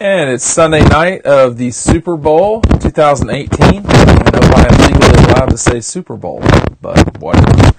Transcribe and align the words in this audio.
And 0.00 0.30
it's 0.30 0.44
Sunday 0.44 0.84
night 0.84 1.22
of 1.22 1.56
the 1.56 1.72
Super 1.72 2.16
Bowl 2.16 2.60
2018. 2.60 3.84
I 3.84 4.04
don't 4.04 4.32
know 4.32 4.38
if 4.38 4.54
I 4.54 4.68
am 4.70 4.92
legally 4.92 5.24
allowed 5.24 5.50
to 5.50 5.58
say 5.58 5.80
Super 5.80 6.16
Bowl, 6.16 6.40
but 6.80 7.18
whatever. 7.18 7.72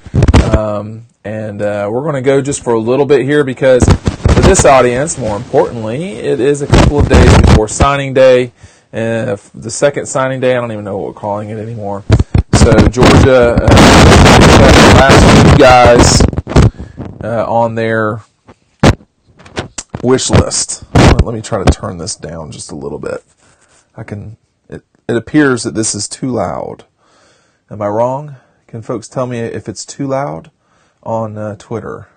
Um, 0.43 1.05
and 1.23 1.61
uh, 1.61 1.87
we're 1.89 2.01
going 2.01 2.15
to 2.15 2.21
go 2.21 2.41
just 2.41 2.61
for 2.61 2.73
a 2.73 2.79
little 2.79 3.05
bit 3.05 3.21
here 3.21 3.45
because 3.45 3.85
for 3.85 4.41
this 4.41 4.65
audience, 4.65 5.17
more 5.17 5.37
importantly, 5.37 6.15
it 6.15 6.41
is 6.41 6.61
a 6.61 6.67
couple 6.67 6.99
of 6.99 7.07
days 7.07 7.37
before 7.37 7.69
signing 7.69 8.13
day. 8.13 8.51
Uh, 8.91 9.37
the 9.55 9.71
second 9.71 10.05
signing 10.05 10.41
day, 10.41 10.57
I 10.57 10.59
don't 10.59 10.73
even 10.73 10.83
know 10.83 10.97
what 10.97 11.07
we're 11.07 11.21
calling 11.21 11.51
it 11.51 11.57
anymore. 11.57 12.03
So 12.55 12.73
Georgia 12.89 13.55
uh, 13.61 13.67
last 14.99 15.47
few 15.47 15.57
guys 15.57 16.21
uh, 17.23 17.49
on 17.49 17.75
their 17.75 18.19
wish 20.03 20.29
list. 20.29 20.83
Let 21.23 21.35
me 21.35 21.41
try 21.41 21.63
to 21.63 21.71
turn 21.71 21.97
this 21.97 22.15
down 22.15 22.51
just 22.51 22.71
a 22.71 22.75
little 22.75 22.99
bit. 22.99 23.23
I 23.95 24.03
can. 24.03 24.37
It, 24.69 24.83
it 25.07 25.15
appears 25.15 25.63
that 25.63 25.75
this 25.75 25.93
is 25.93 26.07
too 26.07 26.29
loud. 26.29 26.85
Am 27.69 27.81
I 27.81 27.87
wrong? 27.87 28.37
Can 28.67 28.81
folks 28.81 29.07
tell 29.07 29.27
me 29.27 29.39
if 29.39 29.69
it's 29.69 29.85
too 29.85 30.07
loud 30.07 30.51
on 31.03 31.37
uh, 31.37 31.55
Twitter? 31.57 32.07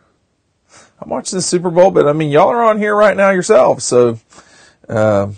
I'm 1.01 1.09
watching 1.09 1.37
the 1.37 1.42
Super 1.42 1.70
Bowl, 1.70 1.91
but 1.91 2.06
I 2.06 2.12
mean, 2.12 2.30
y'all 2.30 2.48
are 2.48 2.62
on 2.62 2.78
here 2.78 2.95
right 2.95 3.16
now 3.16 3.30
yourselves, 3.30 3.84
so 3.84 4.18
uh, 4.88 5.29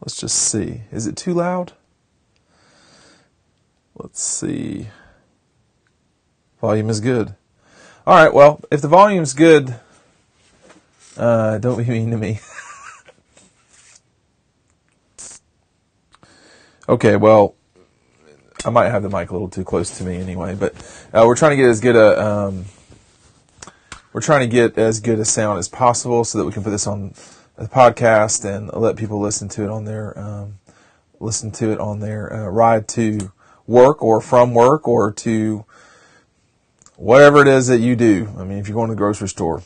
let's 0.00 0.16
just 0.16 0.36
see. 0.36 0.82
Is 0.92 1.06
it 1.06 1.16
too 1.16 1.34
loud? 1.34 1.72
Let's 3.94 4.22
see. 4.22 4.88
Volume 6.60 6.90
is 6.90 7.00
good. 7.00 7.34
All 8.06 8.14
right, 8.14 8.34
well, 8.34 8.60
if 8.70 8.82
the 8.82 8.88
volume's 8.88 9.34
good, 9.34 9.76
uh, 11.16 11.58
don't 11.58 11.78
be 11.78 11.84
mean 11.84 12.10
to 12.10 12.16
me. 12.16 12.40
okay, 16.88 17.16
well, 17.16 17.54
I 18.64 18.70
might 18.70 18.90
have 18.90 19.02
the 19.02 19.10
mic 19.10 19.30
a 19.30 19.32
little 19.32 19.48
too 19.48 19.64
close 19.64 19.98
to 19.98 20.04
me 20.04 20.16
anyway, 20.16 20.54
but 20.54 20.74
uh, 21.12 21.24
we're 21.26 21.36
trying 21.36 21.50
to 21.50 21.56
get 21.56 21.68
as 21.68 21.80
good 21.80 21.96
a 21.96 22.24
um, 22.24 22.64
we're 24.12 24.20
trying 24.20 24.40
to 24.40 24.46
get 24.46 24.78
as 24.78 25.00
good 25.00 25.18
a 25.18 25.24
sound 25.24 25.58
as 25.58 25.68
possible 25.68 26.24
so 26.24 26.38
that 26.38 26.44
we 26.44 26.52
can 26.52 26.62
put 26.62 26.70
this 26.70 26.86
on 26.86 27.14
the 27.56 27.66
podcast 27.66 28.44
and 28.44 28.72
let 28.72 28.96
people 28.96 29.20
listen 29.20 29.48
to 29.50 29.64
it 29.64 29.70
on 29.70 29.84
their 29.84 30.18
um, 30.18 30.58
listen 31.20 31.50
to 31.52 31.70
it 31.72 31.78
on 31.78 32.00
their 32.00 32.32
uh, 32.32 32.48
ride 32.48 32.88
to 32.88 33.32
work 33.66 34.02
or 34.02 34.20
from 34.20 34.54
work 34.54 34.88
or 34.88 35.12
to 35.12 35.64
whatever 36.96 37.42
it 37.42 37.48
is 37.48 37.66
that 37.66 37.80
you 37.80 37.96
do. 37.96 38.32
I 38.38 38.44
mean, 38.44 38.58
if 38.58 38.68
you're 38.68 38.74
going 38.74 38.88
to 38.88 38.94
the 38.94 38.98
grocery 38.98 39.28
store 39.28 39.62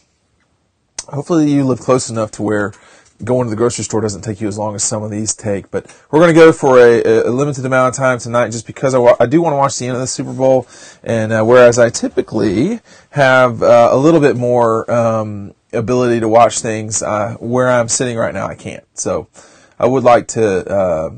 hopefully 1.09 1.51
you 1.53 1.65
live 1.65 1.81
close 1.81 2.11
enough 2.11 2.31
to 2.33 2.43
where 2.43 2.73
going 3.25 3.47
to 3.47 3.51
the 3.51 3.57
grocery 3.57 3.85
store 3.85 4.01
doesn't 4.01 4.23
take 4.23 4.41
you 4.41 4.47
as 4.47 4.57
long 4.59 4.75
as 4.75 4.85
some 4.85 5.03
of 5.03 5.11
these 5.11 5.35
take. 5.35 5.71
But 5.71 5.87
we're 6.11 6.21
going 6.21 6.33
to 6.33 6.41
go 6.41 6.53
for 6.53 6.79
a, 6.79 7.03
a, 7.03 7.31
limited 7.31 7.65
amount 7.65 7.95
of 7.95 7.97
time 7.97 8.19
tonight 8.19 8.51
just 8.51 8.67
because 8.67 8.95
I, 8.95 8.99
wa- 8.99 9.17
I 9.19 9.27
do 9.27 9.43
want 9.43 9.55
to 9.55 9.57
watch 9.57 9.79
the 9.79 9.87
end 9.87 9.97
of 9.97 10.01
the 10.01 10.07
Super 10.07 10.33
Bowl. 10.33 10.67
And 11.03 11.33
uh, 11.33 11.43
whereas 11.45 11.79
I 11.79 11.91
typically 11.91 12.81
have 13.11 13.63
uh, 13.63 13.89
a 13.91 13.97
little 13.97 14.21
bit 14.21 14.37
more 14.37 14.89
um, 14.91 15.55
ability 15.73 16.21
to 16.21 16.29
watch 16.29 16.61
things 16.61 17.03
uh, 17.03 17.35
where 17.41 17.69
I'm 17.69 17.89
sitting 17.89 18.17
right 18.17 18.33
now, 18.35 18.47
I 18.47 18.55
can't. 18.55 18.85
So 18.95 19.29
I 19.79 19.87
would 19.87 20.05
like 20.05 20.29
to. 20.29 20.69
Uh, 20.69 21.11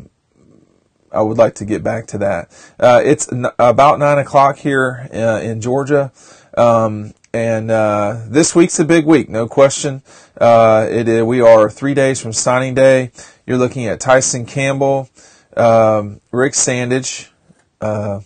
I 1.12 1.22
would 1.22 1.38
like 1.38 1.56
to 1.56 1.64
get 1.64 1.82
back 1.82 2.06
to 2.08 2.19
that. 2.19 2.75
Uh, 2.78 3.02
it's 3.04 3.32
n- 3.32 3.47
about 3.58 3.98
nine 3.98 4.19
o'clock 4.19 4.58
here 4.58 5.08
uh, 5.12 5.41
in 5.42 5.60
Georgia. 5.60 6.12
Um, 6.56 7.14
and 7.33 7.70
uh, 7.70 8.25
this 8.27 8.55
week's 8.55 8.78
a 8.81 8.84
big 8.84 9.06
week, 9.06 9.28
no 9.28 9.47
question. 9.47 10.03
Uh, 10.39 10.86
it 10.91 11.25
we 11.25 11.41
are 11.41 11.70
three 11.70 11.95
days 11.95 12.20
from 12.20 12.33
signing 12.33 12.75
day. 12.75 13.12
You're 13.47 13.59
looking 13.59 13.87
at 13.87 14.00
Tyson 14.00 14.47
Campbell, 14.47 15.09
um, 15.56 16.20
Rick 16.33 16.55
Sandidge, 16.55 17.28
uh, 17.81 18.20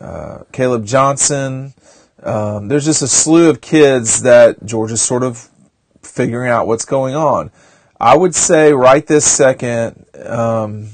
uh 0.00 0.38
Caleb 0.52 0.84
Johnson. 0.84 1.74
Um, 2.22 2.68
there's 2.68 2.84
just 2.84 3.02
a 3.02 3.08
slew 3.08 3.48
of 3.48 3.60
kids 3.60 4.22
that 4.22 4.64
Georgia's 4.64 5.02
sort 5.02 5.22
of 5.22 5.48
figuring 6.02 6.50
out 6.50 6.66
what's 6.66 6.84
going 6.84 7.14
on. 7.14 7.50
I 7.98 8.16
would 8.16 8.34
say 8.34 8.72
right 8.72 9.06
this 9.06 9.24
second 9.24 10.04
um, 10.26 10.88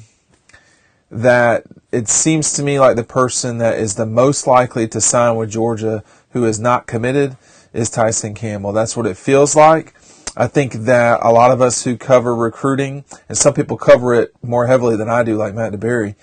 that 1.11 1.65
it 1.91 2.09
seems 2.09 2.53
to 2.55 2.63
me 2.63 2.79
like 2.79 2.97
the 2.97 3.05
person 3.05 3.59
that 3.59 3.79
is 3.79 3.97
the 3.97 4.07
most 4.07 4.47
likely 4.47 4.87
to 4.89 5.01
sign 5.01 5.37
with 5.37 5.51
Georgia 5.51 6.05
who 6.33 6.45
is 6.45 6.59
not 6.59 6.87
committed 6.87 7.37
is 7.73 7.91
Tyson 7.91 8.35
Campbell. 8.35 8.73
That's 8.73 8.97
what 8.97 9.07
it 9.07 9.17
feels 9.17 9.57
like. 9.57 9.95
I 10.37 10.47
think 10.47 10.73
that 10.73 11.21
a 11.23 11.31
lot 11.31 11.51
of 11.51 11.61
us 11.61 11.85
who 11.85 11.97
cover 11.97 12.35
recruiting, 12.35 13.05
and 13.29 13.37
some 13.37 13.53
people 13.53 13.77
cover 13.77 14.15
it 14.15 14.33
more 14.43 14.67
heavily 14.67 14.97
than 14.97 15.09
I 15.09 15.23
do, 15.23 15.37
like 15.37 15.55
Matt 15.55 15.73
DeBerry, 15.73 16.15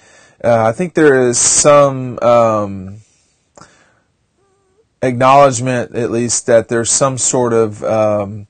uh, 0.44 0.64
I 0.66 0.72
think 0.72 0.94
there 0.94 1.28
is 1.28 1.38
some 1.38 2.18
um, 2.20 2.98
acknowledgement, 5.02 5.96
at 5.96 6.12
least, 6.12 6.48
that 6.48 6.70
there's 6.70 6.90
some 6.90 7.18
sort 7.18 7.54
of 7.54 7.84
um, 7.84 8.48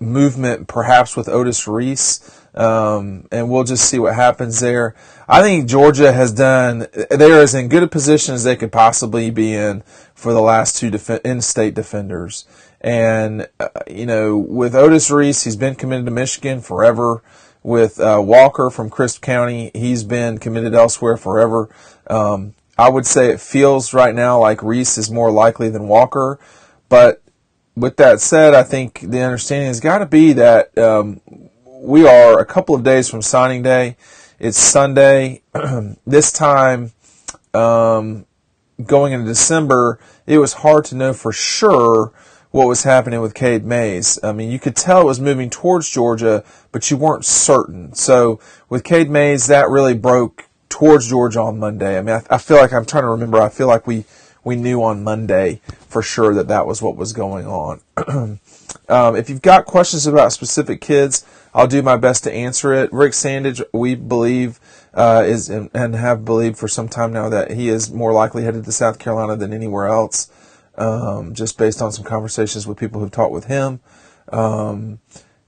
movement, 0.00 0.68
perhaps 0.68 1.16
with 1.16 1.28
Otis 1.28 1.66
Reese. 1.66 2.34
Um, 2.54 3.28
and 3.30 3.48
we'll 3.48 3.64
just 3.64 3.88
see 3.88 3.98
what 3.98 4.14
happens 4.14 4.58
there. 4.58 4.96
I 5.28 5.42
think 5.42 5.68
Georgia 5.68 6.12
has 6.12 6.32
done, 6.32 6.86
they're 7.10 7.40
as 7.40 7.54
in 7.54 7.68
good 7.68 7.82
a 7.84 7.86
position 7.86 8.34
as 8.34 8.42
they 8.42 8.56
could 8.56 8.72
possibly 8.72 9.30
be 9.30 9.54
in 9.54 9.82
for 10.14 10.32
the 10.32 10.40
last 10.40 10.76
two 10.76 10.90
def- 10.90 11.24
in-state 11.24 11.74
defenders. 11.74 12.46
And, 12.80 13.48
uh, 13.60 13.68
you 13.86 14.06
know, 14.06 14.36
with 14.36 14.74
Otis 14.74 15.10
Reese, 15.10 15.44
he's 15.44 15.56
been 15.56 15.74
committed 15.74 16.06
to 16.06 16.12
Michigan 16.12 16.60
forever. 16.60 17.22
With 17.62 18.00
uh, 18.00 18.22
Walker 18.24 18.70
from 18.70 18.88
Crisp 18.88 19.20
County, 19.20 19.70
he's 19.74 20.04
been 20.04 20.38
committed 20.38 20.74
elsewhere 20.74 21.16
forever. 21.16 21.68
Um, 22.06 22.54
I 22.78 22.88
would 22.88 23.04
say 23.04 23.30
it 23.30 23.40
feels 23.40 23.92
right 23.92 24.14
now 24.14 24.40
like 24.40 24.62
Reese 24.62 24.96
is 24.96 25.10
more 25.10 25.30
likely 25.30 25.68
than 25.68 25.88
Walker. 25.88 26.38
But 26.88 27.20
with 27.80 27.96
that 27.96 28.20
said, 28.20 28.54
I 28.54 28.62
think 28.62 29.00
the 29.00 29.20
understanding 29.20 29.68
has 29.68 29.80
got 29.80 29.98
to 29.98 30.06
be 30.06 30.32
that 30.34 30.76
um, 30.78 31.20
we 31.64 32.06
are 32.06 32.38
a 32.38 32.44
couple 32.44 32.74
of 32.74 32.82
days 32.82 33.08
from 33.08 33.22
signing 33.22 33.62
day. 33.62 33.96
It's 34.38 34.58
Sunday. 34.58 35.42
this 36.06 36.32
time, 36.32 36.92
um, 37.54 38.26
going 38.84 39.12
into 39.12 39.26
December, 39.26 39.98
it 40.26 40.38
was 40.38 40.54
hard 40.54 40.84
to 40.86 40.94
know 40.94 41.12
for 41.12 41.32
sure 41.32 42.12
what 42.50 42.66
was 42.66 42.84
happening 42.84 43.20
with 43.20 43.34
Cade 43.34 43.64
Mays. 43.64 44.18
I 44.22 44.32
mean, 44.32 44.50
you 44.50 44.58
could 44.58 44.76
tell 44.76 45.02
it 45.02 45.04
was 45.04 45.20
moving 45.20 45.50
towards 45.50 45.90
Georgia, 45.90 46.44
but 46.72 46.90
you 46.90 46.96
weren't 46.96 47.24
certain. 47.24 47.92
So 47.94 48.40
with 48.68 48.84
Cade 48.84 49.10
Mays, 49.10 49.46
that 49.48 49.68
really 49.68 49.94
broke 49.94 50.48
towards 50.68 51.08
Georgia 51.08 51.40
on 51.40 51.58
Monday. 51.58 51.98
I 51.98 52.02
mean, 52.02 52.16
I, 52.16 52.34
I 52.34 52.38
feel 52.38 52.56
like 52.56 52.72
I'm 52.72 52.84
trying 52.84 53.04
to 53.04 53.10
remember. 53.10 53.40
I 53.40 53.48
feel 53.48 53.66
like 53.66 53.86
we 53.86 54.04
we 54.44 54.56
knew 54.56 54.82
on 54.82 55.04
Monday 55.04 55.60
for 55.88 56.02
sure 56.02 56.34
that 56.34 56.48
that 56.48 56.66
was 56.66 56.82
what 56.82 56.96
was 56.96 57.12
going 57.12 57.46
on. 57.46 57.80
um, 58.88 59.16
if 59.16 59.28
you've 59.28 59.42
got 59.42 59.64
questions 59.64 60.06
about 60.06 60.32
specific 60.32 60.80
kids, 60.80 61.24
I'll 61.54 61.66
do 61.66 61.82
my 61.82 61.96
best 61.96 62.24
to 62.24 62.32
answer 62.32 62.72
it. 62.72 62.92
Rick 62.92 63.12
Sandidge, 63.12 63.62
we 63.72 63.94
believe, 63.94 64.60
uh, 64.94 65.24
is 65.26 65.48
and, 65.48 65.94
have 65.94 66.24
believed 66.24 66.58
for 66.58 66.68
some 66.68 66.88
time 66.88 67.12
now 67.12 67.28
that 67.28 67.52
he 67.52 67.68
is 67.68 67.90
more 67.90 68.12
likely 68.12 68.44
headed 68.44 68.64
to 68.64 68.72
South 68.72 68.98
Carolina 68.98 69.36
than 69.36 69.52
anywhere 69.52 69.86
else, 69.86 70.30
um, 70.76 71.34
just 71.34 71.58
based 71.58 71.80
on 71.80 71.92
some 71.92 72.04
conversations 72.04 72.66
with 72.66 72.78
people 72.78 73.00
who've 73.00 73.10
talked 73.10 73.32
with 73.32 73.44
him. 73.44 73.80
Um, 74.30 75.00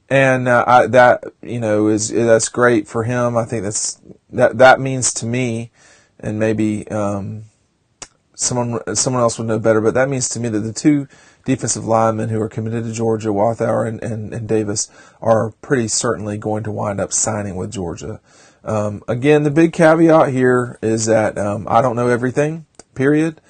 and 0.08 0.48
uh, 0.48 0.64
I, 0.66 0.86
that 0.88 1.24
you 1.42 1.60
know 1.60 1.88
is 1.88 2.08
that's 2.10 2.48
great 2.48 2.88
for 2.88 3.04
him. 3.04 3.36
I 3.36 3.44
think 3.44 3.62
that's 3.62 4.00
that 4.30 4.58
that 4.58 4.80
means 4.80 5.14
to 5.14 5.26
me, 5.26 5.70
and 6.18 6.38
maybe 6.38 6.88
um, 6.88 7.44
someone 8.40 8.96
someone 8.96 9.22
else 9.22 9.38
would 9.38 9.46
know 9.46 9.58
better, 9.58 9.80
but 9.80 9.94
that 9.94 10.08
means 10.08 10.28
to 10.30 10.40
me 10.40 10.48
that 10.48 10.60
the 10.60 10.72
two 10.72 11.06
defensive 11.44 11.84
linemen 11.84 12.28
who 12.28 12.40
are 12.40 12.48
committed 12.48 12.84
to 12.84 12.92
Georgia, 12.92 13.28
Walthour 13.28 13.86
and, 13.86 14.02
and, 14.02 14.32
and 14.32 14.48
Davis, 14.48 14.90
are 15.20 15.52
pretty 15.62 15.88
certainly 15.88 16.38
going 16.38 16.62
to 16.64 16.70
wind 16.70 17.00
up 17.00 17.12
signing 17.12 17.56
with 17.56 17.70
Georgia. 17.70 18.20
Um, 18.64 19.02
again, 19.08 19.42
the 19.42 19.50
big 19.50 19.72
caveat 19.72 20.30
here 20.30 20.78
is 20.82 21.06
that 21.06 21.38
um, 21.38 21.66
I 21.68 21.82
don't 21.82 21.96
know 21.96 22.08
everything, 22.08 22.66
period. 22.94 23.40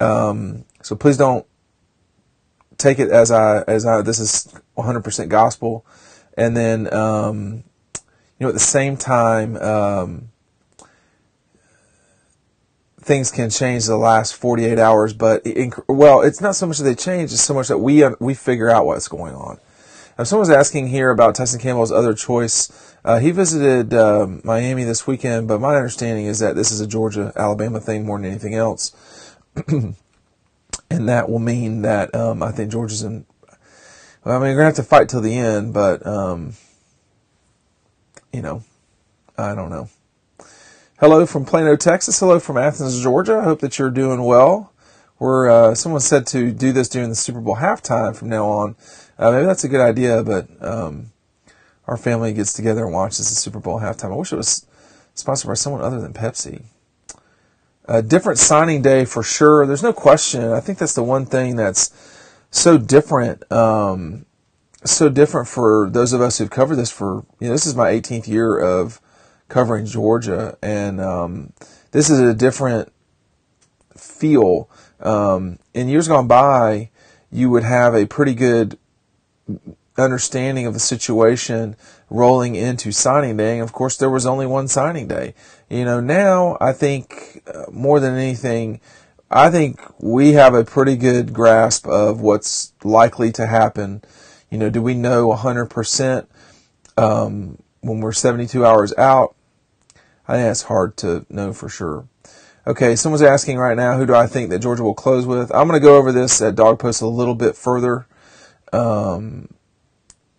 Um, 0.00 0.64
so 0.82 0.94
please 0.96 1.16
don't 1.16 1.46
take 2.76 2.98
it 2.98 3.10
as 3.10 3.30
I 3.30 3.62
as 3.62 3.86
I 3.86 4.02
this 4.02 4.18
is 4.18 4.54
100% 4.76 5.28
gospel. 5.28 5.86
And 6.36 6.56
then 6.56 6.92
um, 6.92 7.64
you 8.38 8.40
know 8.40 8.48
at 8.48 8.54
the 8.54 8.60
same 8.60 8.96
time 8.96 9.56
um, 9.56 10.30
things 13.04 13.30
can 13.30 13.50
change 13.50 13.86
the 13.86 13.96
last 13.96 14.34
48 14.34 14.78
hours, 14.78 15.12
but 15.12 15.46
well, 15.88 16.22
it's 16.22 16.40
not 16.40 16.54
so 16.56 16.66
much 16.66 16.78
that 16.78 16.84
they 16.84 16.94
change, 16.94 17.32
it's 17.32 17.42
so 17.42 17.54
much 17.54 17.68
that 17.68 17.78
we 17.78 18.04
we 18.18 18.34
figure 18.34 18.70
out 18.70 18.86
what's 18.86 19.08
going 19.08 19.34
on. 19.34 19.58
Now, 20.16 20.24
someone's 20.24 20.50
asking 20.50 20.88
here 20.88 21.10
about 21.10 21.34
Tyson 21.34 21.60
Campbell's 21.60 21.90
other 21.90 22.14
choice. 22.14 22.70
Uh, 23.04 23.18
he 23.18 23.32
visited 23.32 23.92
uh, 23.92 24.26
Miami 24.44 24.84
this 24.84 25.06
weekend, 25.06 25.48
but 25.48 25.60
my 25.60 25.76
understanding 25.76 26.26
is 26.26 26.38
that 26.38 26.54
this 26.54 26.70
is 26.70 26.80
a 26.80 26.86
Georgia 26.86 27.32
Alabama 27.36 27.80
thing 27.80 28.06
more 28.06 28.18
than 28.18 28.30
anything 28.30 28.54
else, 28.54 28.92
and 29.68 29.96
that 30.90 31.28
will 31.28 31.40
mean 31.40 31.82
that 31.82 32.14
um, 32.14 32.42
I 32.42 32.52
think 32.52 32.72
Georgia's 32.72 33.02
in. 33.02 33.26
Well, 34.24 34.36
I 34.36 34.38
mean, 34.38 34.48
you're 34.48 34.56
gonna 34.56 34.66
have 34.66 34.76
to 34.76 34.82
fight 34.82 35.08
till 35.10 35.20
the 35.20 35.36
end, 35.36 35.74
but 35.74 36.06
um, 36.06 36.54
you 38.32 38.40
know, 38.40 38.62
I 39.36 39.54
don't 39.54 39.70
know. 39.70 39.90
Hello 41.04 41.26
from 41.26 41.44
Plano, 41.44 41.76
Texas. 41.76 42.18
Hello 42.18 42.40
from 42.40 42.56
Athens, 42.56 43.02
Georgia. 43.02 43.36
I 43.36 43.44
hope 43.44 43.60
that 43.60 43.78
you're 43.78 43.90
doing 43.90 44.22
well. 44.22 44.72
We're, 45.18 45.50
uh, 45.50 45.74
someone 45.74 46.00
said 46.00 46.26
to 46.28 46.50
do 46.50 46.72
this 46.72 46.88
during 46.88 47.10
the 47.10 47.14
Super 47.14 47.42
Bowl 47.42 47.56
halftime 47.56 48.16
from 48.16 48.30
now 48.30 48.46
on. 48.46 48.74
Uh, 49.18 49.30
maybe 49.30 49.44
that's 49.44 49.64
a 49.64 49.68
good 49.68 49.82
idea, 49.82 50.22
but 50.22 50.48
um, 50.66 51.12
our 51.86 51.98
family 51.98 52.32
gets 52.32 52.54
together 52.54 52.84
and 52.84 52.94
watches 52.94 53.28
the 53.28 53.34
Super 53.34 53.60
Bowl 53.60 53.80
halftime. 53.80 54.14
I 54.14 54.16
wish 54.16 54.32
it 54.32 54.36
was 54.36 54.64
sponsored 55.12 55.48
by 55.48 55.52
someone 55.52 55.82
other 55.82 56.00
than 56.00 56.14
Pepsi. 56.14 56.62
A 57.84 58.00
different 58.00 58.38
signing 58.38 58.80
day 58.80 59.04
for 59.04 59.22
sure. 59.22 59.66
There's 59.66 59.82
no 59.82 59.92
question. 59.92 60.52
I 60.52 60.60
think 60.60 60.78
that's 60.78 60.94
the 60.94 61.04
one 61.04 61.26
thing 61.26 61.56
that's 61.56 61.92
so 62.50 62.78
different. 62.78 63.52
Um, 63.52 64.24
so 64.84 65.10
different 65.10 65.48
for 65.48 65.90
those 65.90 66.14
of 66.14 66.22
us 66.22 66.38
who've 66.38 66.48
covered 66.48 66.76
this 66.76 66.90
for, 66.90 67.26
you 67.40 67.48
know, 67.48 67.52
this 67.52 67.66
is 67.66 67.76
my 67.76 67.92
18th 67.92 68.26
year 68.26 68.58
of 68.58 69.02
covering 69.48 69.86
Georgia, 69.86 70.56
and 70.62 71.00
um, 71.00 71.52
this 71.90 72.10
is 72.10 72.20
a 72.20 72.34
different 72.34 72.92
feel. 73.96 74.68
Um, 75.00 75.58
in 75.74 75.88
years 75.88 76.08
gone 76.08 76.28
by, 76.28 76.90
you 77.30 77.50
would 77.50 77.64
have 77.64 77.94
a 77.94 78.06
pretty 78.06 78.34
good 78.34 78.78
understanding 79.96 80.66
of 80.66 80.74
the 80.74 80.80
situation 80.80 81.76
rolling 82.10 82.54
into 82.54 82.92
signing 82.92 83.36
day. 83.36 83.54
And 83.54 83.62
of 83.62 83.72
course, 83.72 83.96
there 83.96 84.10
was 84.10 84.26
only 84.26 84.46
one 84.46 84.68
signing 84.68 85.08
day. 85.08 85.34
You 85.68 85.84
know, 85.84 86.00
now 86.00 86.56
I 86.60 86.72
think 86.72 87.42
uh, 87.52 87.64
more 87.70 88.00
than 88.00 88.14
anything, 88.14 88.80
I 89.30 89.50
think 89.50 89.80
we 90.00 90.32
have 90.32 90.54
a 90.54 90.64
pretty 90.64 90.96
good 90.96 91.32
grasp 91.32 91.86
of 91.86 92.20
what's 92.20 92.72
likely 92.82 93.32
to 93.32 93.46
happen. 93.46 94.02
You 94.50 94.58
know, 94.58 94.70
do 94.70 94.82
we 94.82 94.94
know 94.94 95.28
100% 95.30 96.26
um, 96.96 97.58
when 97.84 98.00
we're 98.00 98.12
72 98.12 98.64
hours 98.64 98.94
out? 98.96 99.34
I 100.26 100.34
think 100.34 100.48
that's 100.48 100.62
hard 100.62 100.96
to 100.98 101.26
know 101.28 101.52
for 101.52 101.68
sure. 101.68 102.08
Okay, 102.66 102.96
someone's 102.96 103.22
asking 103.22 103.58
right 103.58 103.76
now, 103.76 103.98
who 103.98 104.06
do 104.06 104.14
I 104.14 104.26
think 104.26 104.48
that 104.50 104.60
Georgia 104.60 104.82
will 104.82 104.94
close 104.94 105.26
with? 105.26 105.54
I'm 105.54 105.68
going 105.68 105.78
to 105.78 105.86
go 105.86 105.96
over 105.98 106.12
this 106.12 106.40
at 106.40 106.54
Dawg 106.54 106.78
Post 106.78 107.02
a 107.02 107.06
little 107.06 107.34
bit 107.34 107.56
further 107.56 108.06
um, 108.72 109.48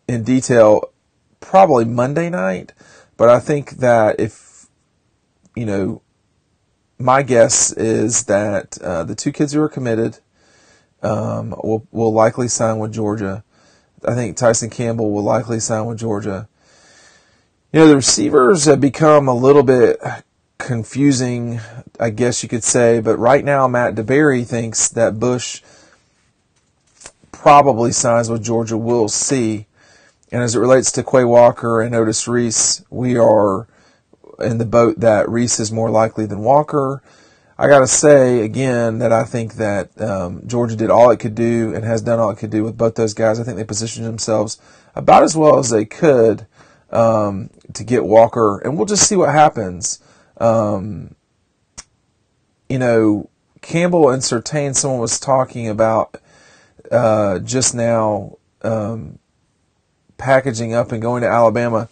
in 0.07 0.23
detail, 0.23 0.91
probably 1.39 1.85
Monday 1.85 2.31
night. 2.31 2.73
But 3.15 3.29
I 3.29 3.39
think 3.39 3.71
that 3.77 4.19
if, 4.19 4.65
you 5.55 5.65
know, 5.65 6.01
my 6.97 7.21
guess 7.21 7.71
is 7.71 8.23
that 8.23 8.79
uh, 8.81 9.03
the 9.03 9.15
two 9.15 9.31
kids 9.31 9.53
who 9.53 9.61
are 9.61 9.69
committed 9.69 10.17
um, 11.03 11.51
will, 11.63 11.87
will 11.91 12.13
likely 12.13 12.47
sign 12.47 12.79
with 12.79 12.91
Georgia. 12.91 13.43
I 14.03 14.15
think 14.15 14.35
Tyson 14.35 14.71
Campbell 14.71 15.11
will 15.11 15.23
likely 15.23 15.59
sign 15.59 15.85
with 15.85 15.99
Georgia. 15.99 16.49
You 17.75 17.81
know, 17.81 17.87
the 17.89 17.97
receivers 17.97 18.63
have 18.63 18.79
become 18.79 19.27
a 19.27 19.33
little 19.33 19.61
bit 19.61 19.99
confusing, 20.57 21.59
I 21.99 22.09
guess 22.09 22.41
you 22.41 22.47
could 22.47 22.63
say, 22.63 23.01
but 23.01 23.17
right 23.17 23.43
now 23.43 23.67
Matt 23.67 23.95
DeBerry 23.95 24.47
thinks 24.47 24.87
that 24.87 25.19
Bush 25.19 25.61
probably 27.33 27.91
signs 27.91 28.29
with 28.29 28.41
Georgia. 28.41 28.77
We'll 28.77 29.09
see. 29.09 29.65
And 30.31 30.41
as 30.41 30.55
it 30.55 30.59
relates 30.59 30.89
to 30.93 31.03
Quay 31.03 31.25
Walker 31.25 31.81
and 31.81 31.93
Otis 31.93 32.29
Reese, 32.29 32.81
we 32.89 33.17
are 33.17 33.67
in 34.39 34.57
the 34.57 34.63
boat 34.63 35.01
that 35.01 35.27
Reese 35.27 35.59
is 35.59 35.69
more 35.69 35.89
likely 35.89 36.25
than 36.25 36.39
Walker. 36.39 37.03
I 37.57 37.67
got 37.67 37.79
to 37.79 37.87
say 37.87 38.39
again 38.39 38.99
that 38.99 39.11
I 39.11 39.25
think 39.25 39.55
that 39.55 39.99
um, 39.99 40.43
Georgia 40.47 40.77
did 40.77 40.89
all 40.89 41.11
it 41.11 41.19
could 41.19 41.35
do 41.35 41.75
and 41.75 41.83
has 41.83 42.01
done 42.01 42.21
all 42.21 42.29
it 42.29 42.37
could 42.37 42.51
do 42.51 42.63
with 42.63 42.77
both 42.77 42.95
those 42.95 43.13
guys. 43.13 43.37
I 43.37 43.43
think 43.43 43.57
they 43.57 43.65
positioned 43.65 44.05
themselves 44.05 44.61
about 44.95 45.23
as 45.23 45.35
well 45.35 45.59
as 45.59 45.71
they 45.71 45.83
could 45.83 46.47
um, 46.91 47.49
to 47.73 47.83
get 47.83 48.05
Walker, 48.05 48.59
and 48.59 48.77
we'll 48.77 48.85
just 48.85 49.07
see 49.07 49.15
what 49.15 49.29
happens. 49.29 49.99
Um, 50.37 51.15
you 52.69 52.79
know, 52.79 53.29
Campbell 53.61 54.09
and 54.09 54.21
Surtain, 54.21 54.75
someone 54.75 54.99
was 54.99 55.19
talking 55.19 55.67
about 55.67 56.19
uh, 56.91 57.39
just 57.39 57.75
now 57.75 58.37
um, 58.61 59.19
packaging 60.17 60.73
up 60.73 60.91
and 60.91 61.01
going 61.01 61.21
to 61.21 61.29
Alabama. 61.29 61.89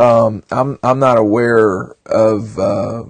Um, 0.00 0.42
I'm 0.50 0.78
I'm 0.82 0.98
not 0.98 1.18
aware 1.18 1.94
of. 2.06 2.58
Uh, 2.58 3.04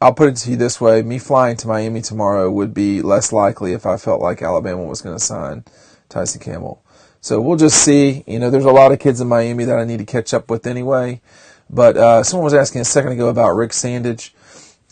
I'll 0.00 0.14
put 0.14 0.28
it 0.28 0.36
to 0.36 0.50
you 0.50 0.56
this 0.56 0.80
way: 0.80 1.02
me 1.02 1.18
flying 1.18 1.56
to 1.58 1.68
Miami 1.68 2.00
tomorrow 2.00 2.50
would 2.50 2.72
be 2.72 3.02
less 3.02 3.32
likely 3.32 3.72
if 3.72 3.86
I 3.86 3.96
felt 3.96 4.20
like 4.20 4.42
Alabama 4.42 4.84
was 4.84 5.02
going 5.02 5.16
to 5.16 5.22
sign 5.22 5.64
Tyson 6.08 6.40
Campbell. 6.40 6.82
So 7.26 7.40
we'll 7.40 7.56
just 7.56 7.82
see. 7.82 8.22
You 8.28 8.38
know, 8.38 8.50
there's 8.50 8.66
a 8.66 8.70
lot 8.70 8.92
of 8.92 9.00
kids 9.00 9.20
in 9.20 9.26
Miami 9.26 9.64
that 9.64 9.76
I 9.76 9.82
need 9.82 9.98
to 9.98 10.04
catch 10.04 10.32
up 10.32 10.48
with 10.48 10.64
anyway. 10.64 11.20
But 11.68 11.96
uh, 11.96 12.22
someone 12.22 12.44
was 12.44 12.54
asking 12.54 12.82
a 12.82 12.84
second 12.84 13.10
ago 13.10 13.26
about 13.26 13.56
Rick 13.56 13.72
Sandidge, 13.72 14.30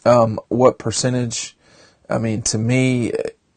Um, 0.05 0.41
what 0.49 0.77
percentage? 0.77 1.57
I 2.11 2.19
mean, 2.19 2.43
to 2.43 2.59
me, 2.59 3.13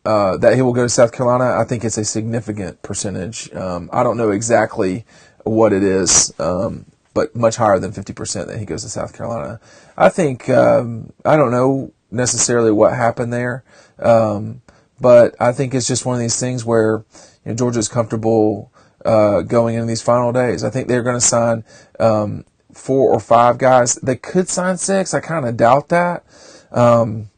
uh, 0.05 0.37
that 0.37 0.53
he 0.53 0.61
will 0.61 0.73
go 0.73 0.83
to 0.83 0.89
South 0.89 1.11
Carolina, 1.11 1.59
I 1.59 1.63
think 1.63 1.83
it's 1.83 1.97
a 1.97 2.05
significant 2.05 2.83
percentage. 2.83 3.51
Um, 3.51 3.89
I 3.91 4.03
don't 4.03 4.15
know 4.15 4.29
exactly 4.29 5.05
what 5.43 5.73
it 5.73 5.81
is, 5.81 6.31
um, 6.39 6.85
but 7.15 7.35
much 7.35 7.55
higher 7.55 7.79
than 7.79 7.91
50% 7.91 8.45
that 8.45 8.59
he 8.59 8.65
goes 8.65 8.83
to 8.83 8.89
South 8.89 9.11
Carolina. 9.11 9.59
I 9.97 10.09
think, 10.09 10.49
um, 10.49 11.13
I 11.25 11.35
don't 11.35 11.49
know 11.49 11.93
necessarily 12.11 12.71
what 12.71 12.93
happened 12.93 13.33
there, 13.33 13.63
um, 13.97 14.61
but 15.01 15.35
I 15.39 15.51
think 15.51 15.73
it's 15.73 15.87
just 15.87 16.05
one 16.05 16.13
of 16.13 16.21
these 16.21 16.39
things 16.39 16.63
where 16.63 17.03
you 17.47 17.53
know, 17.53 17.55
Georgia's 17.55 17.87
comfortable 17.87 18.73
uh, 19.05 19.41
going 19.41 19.75
into 19.75 19.87
these 19.87 20.01
final 20.01 20.33
days. 20.33 20.65
I 20.65 20.69
think 20.69 20.89
they're 20.89 21.01
going 21.01 21.15
to 21.15 21.21
sign 21.21 21.63
um, 21.97 22.43
four 22.73 23.13
or 23.13 23.21
five 23.21 23.57
guys. 23.57 23.95
They 23.95 24.17
could 24.17 24.49
sign 24.49 24.77
six. 24.77 25.13
I 25.13 25.21
kind 25.21 25.45
of 25.45 25.55
doubt 25.55 25.87
that. 25.87 26.25
Um, 26.71 27.29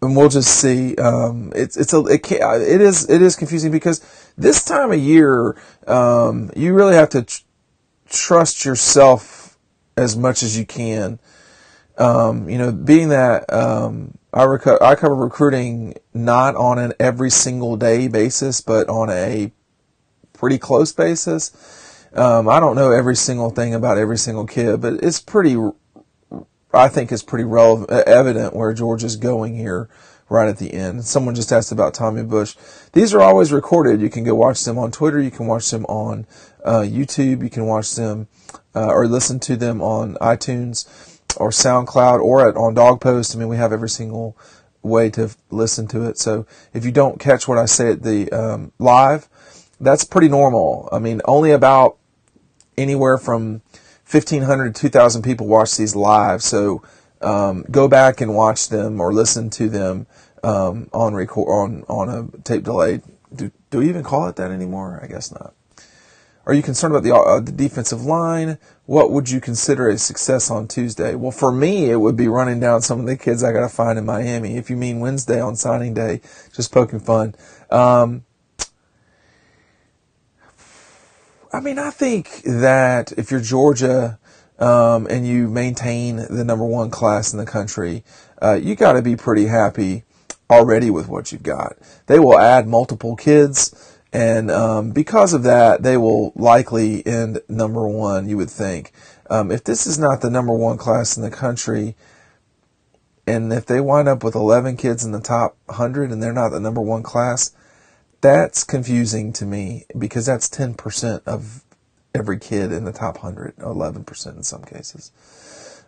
and 0.00 0.16
we'll 0.16 0.30
just 0.30 0.48
see. 0.48 0.96
Um, 0.96 1.52
it's 1.54 1.76
it's 1.76 1.92
a 1.92 2.00
it, 2.06 2.30
it 2.30 2.80
is 2.80 3.10
it 3.10 3.20
is 3.20 3.36
confusing 3.36 3.70
because 3.70 4.00
this 4.38 4.64
time 4.64 4.90
of 4.90 4.98
year, 4.98 5.54
um, 5.86 6.50
you 6.56 6.72
really 6.72 6.94
have 6.94 7.10
to 7.10 7.22
tr- 7.22 7.42
trust 8.08 8.64
yourself 8.64 9.58
as 9.98 10.16
much 10.16 10.42
as 10.42 10.58
you 10.58 10.64
can. 10.64 11.18
Um, 11.98 12.48
you 12.48 12.56
know, 12.56 12.72
being 12.72 13.10
that 13.10 13.52
um, 13.52 14.16
I, 14.32 14.44
I 14.80 14.94
cover 14.94 15.14
recruiting 15.14 15.94
not 16.14 16.54
on 16.54 16.78
an 16.78 16.92
every 17.00 17.30
single 17.30 17.76
day 17.76 18.08
basis, 18.08 18.60
but 18.60 18.88
on 18.88 19.10
a 19.10 19.52
pretty 20.32 20.58
close 20.58 20.92
basis. 20.92 22.06
Um, 22.12 22.48
I 22.48 22.60
don't 22.60 22.76
know 22.76 22.90
every 22.90 23.16
single 23.16 23.50
thing 23.50 23.74
about 23.74 23.98
every 23.98 24.18
single 24.18 24.46
kid, 24.46 24.80
but 24.80 24.94
it's 25.02 25.20
pretty 25.20 25.56
I 26.72 26.88
think 26.88 27.10
it's 27.10 27.22
pretty 27.22 27.44
relevant, 27.44 27.90
evident 27.90 28.54
where 28.54 28.72
George 28.72 29.02
is 29.02 29.16
going 29.16 29.56
here 29.56 29.88
right 30.28 30.48
at 30.48 30.58
the 30.58 30.72
end. 30.72 31.04
Someone 31.04 31.34
just 31.34 31.52
asked 31.52 31.72
about 31.72 31.94
Tommy 31.94 32.22
Bush. 32.22 32.54
These 32.92 33.12
are 33.12 33.20
always 33.20 33.50
recorded. 33.50 34.00
You 34.00 34.08
can 34.08 34.22
go 34.22 34.36
watch 34.36 34.64
them 34.64 34.78
on 34.78 34.92
Twitter. 34.92 35.20
You 35.20 35.32
can 35.32 35.46
watch 35.46 35.68
them 35.70 35.84
on 35.86 36.26
uh, 36.64 36.80
YouTube. 36.80 37.42
You 37.42 37.50
can 37.50 37.66
watch 37.66 37.96
them 37.96 38.28
uh, 38.74 38.86
or 38.86 39.08
listen 39.08 39.40
to 39.40 39.56
them 39.56 39.82
on 39.82 40.14
iTunes 40.20 41.09
or 41.36 41.50
SoundCloud 41.50 42.20
or 42.20 42.48
at, 42.48 42.56
on 42.56 42.74
Dawg 42.74 43.00
Post. 43.00 43.34
I 43.34 43.38
mean, 43.38 43.48
we 43.48 43.56
have 43.56 43.72
every 43.72 43.88
single 43.88 44.36
way 44.82 45.10
to 45.10 45.30
listen 45.50 45.86
to 45.88 46.08
it. 46.08 46.18
So 46.18 46.46
if 46.72 46.84
you 46.84 46.92
don't 46.92 47.20
catch 47.20 47.46
what 47.46 47.58
I 47.58 47.66
say 47.66 47.92
at 47.92 48.02
the 48.02 48.30
um, 48.32 48.72
live, 48.78 49.28
that's 49.80 50.04
pretty 50.04 50.28
normal. 50.28 50.88
I 50.92 50.98
mean, 50.98 51.20
only 51.24 51.50
about 51.50 51.96
anywhere 52.76 53.18
from 53.18 53.62
1,500 54.10 54.74
to 54.74 54.80
2,000 54.80 55.22
people 55.22 55.46
watch 55.46 55.76
these 55.76 55.94
live. 55.94 56.42
So 56.42 56.82
um, 57.20 57.64
go 57.70 57.88
back 57.88 58.20
and 58.20 58.34
watch 58.34 58.68
them 58.68 59.00
or 59.00 59.12
listen 59.12 59.50
to 59.50 59.68
them 59.68 60.06
um, 60.42 60.88
on 60.92 61.14
record 61.14 61.48
on 61.48 61.84
on 61.88 62.08
a 62.08 62.38
tape 62.42 62.64
delay. 62.64 63.02
Do, 63.34 63.50
do 63.70 63.78
we 63.78 63.88
even 63.88 64.02
call 64.02 64.26
it 64.28 64.36
that 64.36 64.50
anymore? 64.50 65.00
I 65.02 65.06
guess 65.06 65.30
not. 65.30 65.54
Are 66.50 66.54
you 66.54 66.62
concerned 66.62 66.96
about 66.96 67.04
the 67.04 67.14
uh, 67.14 67.38
the 67.38 67.52
defensive 67.52 68.04
line? 68.04 68.58
What 68.86 69.12
would 69.12 69.30
you 69.30 69.40
consider 69.40 69.88
a 69.88 69.96
success 69.96 70.50
on 70.50 70.66
Tuesday? 70.66 71.14
Well, 71.14 71.30
for 71.30 71.52
me, 71.52 71.92
it 71.92 72.00
would 72.00 72.16
be 72.16 72.26
running 72.26 72.58
down 72.58 72.82
some 72.82 72.98
of 72.98 73.06
the 73.06 73.16
kids 73.16 73.44
I 73.44 73.52
got 73.52 73.60
to 73.60 73.68
find 73.68 73.96
in 73.96 74.04
Miami. 74.04 74.56
If 74.56 74.68
you 74.68 74.76
mean 74.76 74.98
Wednesday 74.98 75.40
on 75.40 75.54
signing 75.54 75.94
day, 75.94 76.20
just 76.52 76.72
poking 76.72 76.98
fun. 76.98 77.36
Um, 77.70 78.24
I 81.52 81.60
mean, 81.60 81.78
I 81.78 81.90
think 81.90 82.42
that 82.42 83.12
if 83.12 83.30
you're 83.30 83.38
Georgia 83.38 84.18
um, 84.58 85.06
and 85.06 85.24
you 85.24 85.46
maintain 85.48 86.16
the 86.16 86.42
number 86.44 86.64
one 86.64 86.90
class 86.90 87.32
in 87.32 87.38
the 87.38 87.46
country, 87.46 88.02
uh, 88.42 88.54
you 88.54 88.74
got 88.74 88.94
to 88.94 89.02
be 89.02 89.14
pretty 89.14 89.46
happy 89.46 90.02
already 90.50 90.90
with 90.90 91.06
what 91.06 91.30
you've 91.30 91.44
got. 91.44 91.76
They 92.06 92.18
will 92.18 92.38
add 92.38 92.66
multiple 92.66 93.14
kids, 93.14 93.89
and 94.12 94.50
um, 94.50 94.90
because 94.90 95.32
of 95.32 95.44
that, 95.44 95.82
they 95.82 95.96
will 95.96 96.32
likely 96.34 97.06
end 97.06 97.40
number 97.48 97.86
one. 97.88 98.28
You 98.28 98.36
would 98.36 98.50
think. 98.50 98.92
Um, 99.28 99.52
if 99.52 99.62
this 99.62 99.86
is 99.86 99.98
not 99.98 100.20
the 100.20 100.30
number 100.30 100.52
one 100.52 100.76
class 100.76 101.16
in 101.16 101.22
the 101.22 101.30
country, 101.30 101.94
and 103.26 103.52
if 103.52 103.66
they 103.66 103.80
wind 103.80 104.08
up 104.08 104.24
with 104.24 104.34
11 104.34 104.76
kids 104.76 105.04
in 105.04 105.12
the 105.12 105.20
top 105.20 105.56
100 105.66 106.10
and 106.10 106.20
they're 106.20 106.32
not 106.32 106.48
the 106.48 106.58
number 106.58 106.80
one 106.80 107.04
class, 107.04 107.54
that's 108.20 108.64
confusing 108.64 109.32
to 109.34 109.46
me 109.46 109.86
because 109.96 110.26
that's 110.26 110.48
10% 110.48 111.22
of 111.26 111.62
every 112.12 112.38
kid 112.38 112.72
in 112.72 112.84
the 112.84 112.92
top 112.92 113.22
100, 113.22 113.56
11% 113.56 114.36
in 114.36 114.42
some 114.42 114.64
cases. 114.64 115.12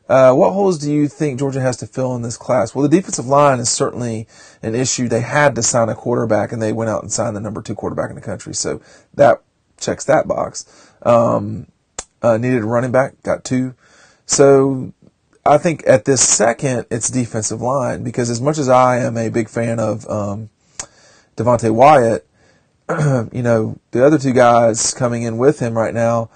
Uh, 0.09 0.35
what 0.35 0.53
holes 0.53 0.79
do 0.79 0.93
you 0.93 1.09
think 1.09 1.39
Georgia 1.39 1.61
has 1.61 1.77
to 1.79 1.87
fill 1.87 2.15
in 2.15 2.23
this 2.23 2.37
class? 2.37 2.75
Well, 2.75 2.87
the 2.87 2.97
defensive 2.97 3.27
line 3.27 3.61
is 3.61 3.71
certainly 3.71 4.27
an 4.63 4.75
issue. 4.75 5.09
They 5.09 5.21
had 5.21 5.55
to 5.55 5.63
sign 5.63 5.89
a 5.89 5.95
quarterback, 5.95 6.53
and 6.53 6.61
they 6.61 6.73
went 6.73 6.91
out 6.91 7.03
and 7.03 7.13
signed 7.13 7.37
the 7.37 7.41
number 7.41 7.63
two 7.63 7.75
quarterback 7.75 8.11
in 8.11 8.17
the 8.17 8.23
country, 8.23 8.55
so 8.55 8.81
that 9.15 9.43
checks 9.79 10.05
that 10.05 10.29
box. 10.29 10.91
Um, 11.03 11.67
uh, 12.21 12.37
needed 12.37 12.63
a 12.63 12.67
running 12.67 12.93
back, 12.93 13.21
got 13.23 13.45
two. 13.45 13.75
So 14.27 14.93
I 15.45 15.59
think 15.59 15.83
at 15.87 16.05
this 16.05 16.27
second, 16.27 16.87
it's 16.91 17.11
defensive 17.11 17.61
line 17.61 18.05
because 18.05 18.31
as 18.31 18.41
much 18.41 18.59
as 18.59 18.69
I 18.69 18.99
am 18.99 19.17
a 19.17 19.29
big 19.29 19.49
fan 19.49 19.81
of 19.81 20.09
um, 20.09 20.51
Devonte 21.37 21.73
Wyatt, 21.73 22.27
you 23.33 23.43
know 23.43 23.79
the 23.91 24.05
other 24.05 24.19
two 24.19 24.33
guys 24.33 24.95
coming 24.95 25.23
in 25.23 25.39
with 25.39 25.59
him 25.59 25.77
right 25.77 25.95
now. 25.95 26.31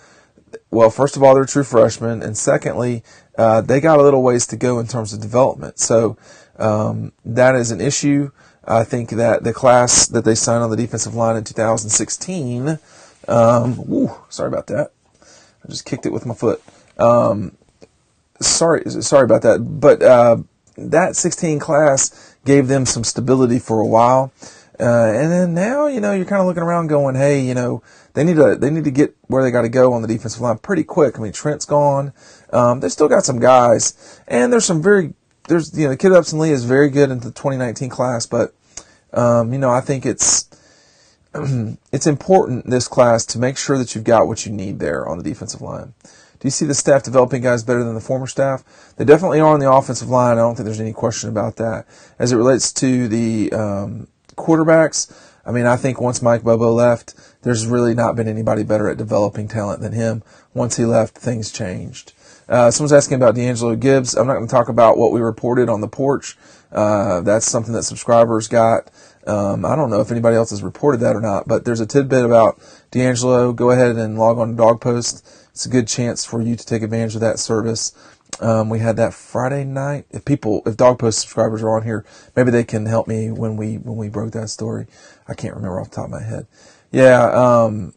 Well, 0.70 0.90
first 0.90 1.16
of 1.16 1.22
all, 1.22 1.34
they're 1.34 1.44
true 1.44 1.64
freshmen, 1.64 2.22
and 2.22 2.36
secondly, 2.36 3.02
uh, 3.36 3.60
they 3.60 3.80
got 3.80 3.98
a 3.98 4.02
little 4.02 4.22
ways 4.22 4.46
to 4.48 4.56
go 4.56 4.78
in 4.78 4.86
terms 4.86 5.12
of 5.12 5.20
development. 5.20 5.78
So 5.78 6.16
um, 6.58 7.12
that 7.24 7.54
is 7.54 7.70
an 7.70 7.80
issue. 7.80 8.30
I 8.64 8.84
think 8.84 9.10
that 9.10 9.44
the 9.44 9.52
class 9.52 10.06
that 10.08 10.24
they 10.24 10.34
signed 10.34 10.64
on 10.64 10.70
the 10.70 10.76
defensive 10.76 11.14
line 11.14 11.36
in 11.36 11.44
2016. 11.44 12.78
Um, 13.28 14.10
sorry 14.28 14.48
about 14.48 14.66
that. 14.68 14.90
I 15.64 15.68
just 15.68 15.84
kicked 15.84 16.06
it 16.06 16.12
with 16.12 16.26
my 16.26 16.34
foot. 16.34 16.62
Um, 16.98 17.56
sorry, 18.40 18.88
sorry 18.90 19.24
about 19.24 19.42
that. 19.42 19.58
But 19.58 20.02
uh, 20.02 20.38
that 20.76 21.16
16 21.16 21.58
class 21.58 22.36
gave 22.44 22.68
them 22.68 22.86
some 22.86 23.04
stability 23.04 23.58
for 23.58 23.80
a 23.80 23.86
while. 23.86 24.32
Uh, 24.78 25.12
and 25.14 25.32
then 25.32 25.54
now, 25.54 25.86
you 25.86 26.00
know, 26.00 26.12
you're 26.12 26.26
kind 26.26 26.40
of 26.40 26.46
looking 26.46 26.62
around 26.62 26.88
going, 26.88 27.14
hey, 27.14 27.40
you 27.40 27.54
know, 27.54 27.82
they 28.12 28.24
need 28.24 28.36
to 28.36 28.56
they 28.56 28.70
need 28.70 28.84
to 28.84 28.90
get 28.90 29.16
where 29.26 29.42
they 29.42 29.50
got 29.50 29.62
to 29.62 29.68
go 29.68 29.92
on 29.92 30.02
the 30.02 30.08
defensive 30.08 30.40
line 30.40 30.58
pretty 30.58 30.84
quick. 30.84 31.18
I 31.18 31.22
mean, 31.22 31.32
Trent's 31.32 31.64
gone. 31.64 32.12
Um, 32.52 32.80
they 32.80 32.88
still 32.88 33.08
got 33.08 33.24
some 33.24 33.38
guys, 33.38 34.20
and 34.28 34.52
there's 34.52 34.64
some 34.64 34.82
very 34.82 35.14
there's 35.48 35.78
you 35.78 35.88
know 35.88 35.96
kid 35.96 36.12
Upson 36.12 36.38
Lee 36.38 36.50
is 36.50 36.64
very 36.64 36.90
good 36.90 37.10
in 37.10 37.20
the 37.20 37.30
2019 37.30 37.88
class, 37.88 38.26
but 38.26 38.54
um, 39.12 39.52
you 39.52 39.58
know 39.58 39.70
I 39.70 39.80
think 39.80 40.04
it's 40.04 40.48
it's 41.92 42.06
important 42.06 42.68
this 42.68 42.88
class 42.88 43.24
to 43.26 43.38
make 43.38 43.56
sure 43.56 43.78
that 43.78 43.94
you've 43.94 44.04
got 44.04 44.26
what 44.26 44.46
you 44.46 44.52
need 44.52 44.78
there 44.78 45.06
on 45.06 45.18
the 45.18 45.24
defensive 45.24 45.62
line. 45.62 45.94
Do 46.38 46.46
you 46.46 46.50
see 46.50 46.66
the 46.66 46.74
staff 46.74 47.02
developing 47.02 47.42
guys 47.42 47.64
better 47.64 47.82
than 47.82 47.94
the 47.94 48.00
former 48.00 48.26
staff? 48.26 48.92
They 48.96 49.04
definitely 49.06 49.40
are 49.40 49.54
on 49.54 49.60
the 49.60 49.70
offensive 49.70 50.08
line. 50.08 50.36
I 50.36 50.42
don't 50.42 50.54
think 50.54 50.66
there's 50.66 50.80
any 50.80 50.92
question 50.92 51.30
about 51.30 51.56
that. 51.56 51.86
As 52.18 52.30
it 52.30 52.36
relates 52.36 52.72
to 52.74 53.08
the 53.08 53.52
um, 53.52 54.08
quarterbacks, 54.36 55.12
I 55.44 55.52
mean, 55.52 55.66
I 55.66 55.76
think 55.76 56.00
once 56.00 56.20
Mike 56.20 56.42
Bobo 56.42 56.72
left, 56.72 57.14
there's 57.42 57.66
really 57.66 57.94
not 57.94 58.16
been 58.16 58.26
anybody 58.26 58.64
better 58.64 58.88
at 58.88 58.96
developing 58.96 59.46
talent 59.46 59.80
than 59.80 59.92
him. 59.92 60.24
Once 60.54 60.76
he 60.76 60.84
left, 60.84 61.16
things 61.16 61.52
changed. 61.52 62.12
Uh, 62.48 62.70
someone's 62.70 62.92
asking 62.92 63.16
about 63.16 63.34
D'Angelo 63.34 63.76
Gibbs. 63.76 64.14
I'm 64.14 64.26
not 64.26 64.34
going 64.34 64.46
to 64.46 64.50
talk 64.50 64.68
about 64.68 64.98
what 64.98 65.12
we 65.12 65.20
reported 65.20 65.68
on 65.68 65.80
the 65.80 65.88
porch. 65.88 66.36
Uh, 66.72 67.20
that's 67.20 67.48
something 67.48 67.72
that 67.74 67.84
subscribers 67.84 68.48
got. 68.48 68.90
Um, 69.26 69.64
I 69.64 69.74
don't 69.74 69.90
know 69.90 70.00
if 70.00 70.12
anybody 70.12 70.36
else 70.36 70.50
has 70.50 70.62
reported 70.62 71.00
that 71.00 71.16
or 71.16 71.20
not, 71.20 71.48
but 71.48 71.64
there's 71.64 71.80
a 71.80 71.86
tidbit 71.86 72.24
about 72.24 72.60
D'Angelo. 72.90 73.52
Go 73.52 73.70
ahead 73.70 73.96
and 73.96 74.18
log 74.18 74.38
on 74.38 74.50
to 74.50 74.54
Dawg 74.54 74.80
Post. 74.80 75.26
It's 75.50 75.66
a 75.66 75.70
good 75.70 75.88
chance 75.88 76.24
for 76.24 76.40
you 76.40 76.54
to 76.54 76.66
take 76.66 76.82
advantage 76.82 77.14
of 77.14 77.20
that 77.22 77.38
service. 77.38 77.92
Um, 78.40 78.68
we 78.68 78.80
had 78.80 78.96
that 78.96 79.14
Friday 79.14 79.64
night. 79.64 80.06
If 80.10 80.24
people, 80.24 80.62
if 80.66 80.76
Dawg 80.76 80.98
Post 80.98 81.20
subscribers 81.20 81.62
are 81.62 81.76
on 81.76 81.84
here, 81.84 82.04
maybe 82.34 82.50
they 82.50 82.64
can 82.64 82.86
help 82.86 83.08
me 83.08 83.30
when 83.30 83.56
we 83.56 83.78
when 83.78 83.96
we 83.96 84.08
broke 84.08 84.32
that 84.32 84.50
story. 84.50 84.86
I 85.26 85.34
can't 85.34 85.54
remember 85.54 85.80
off 85.80 85.90
the 85.90 85.96
top 85.96 86.04
of 86.06 86.10
my 86.10 86.22
head. 86.22 86.46
Yeah, 86.92 87.30
um, 87.30 87.94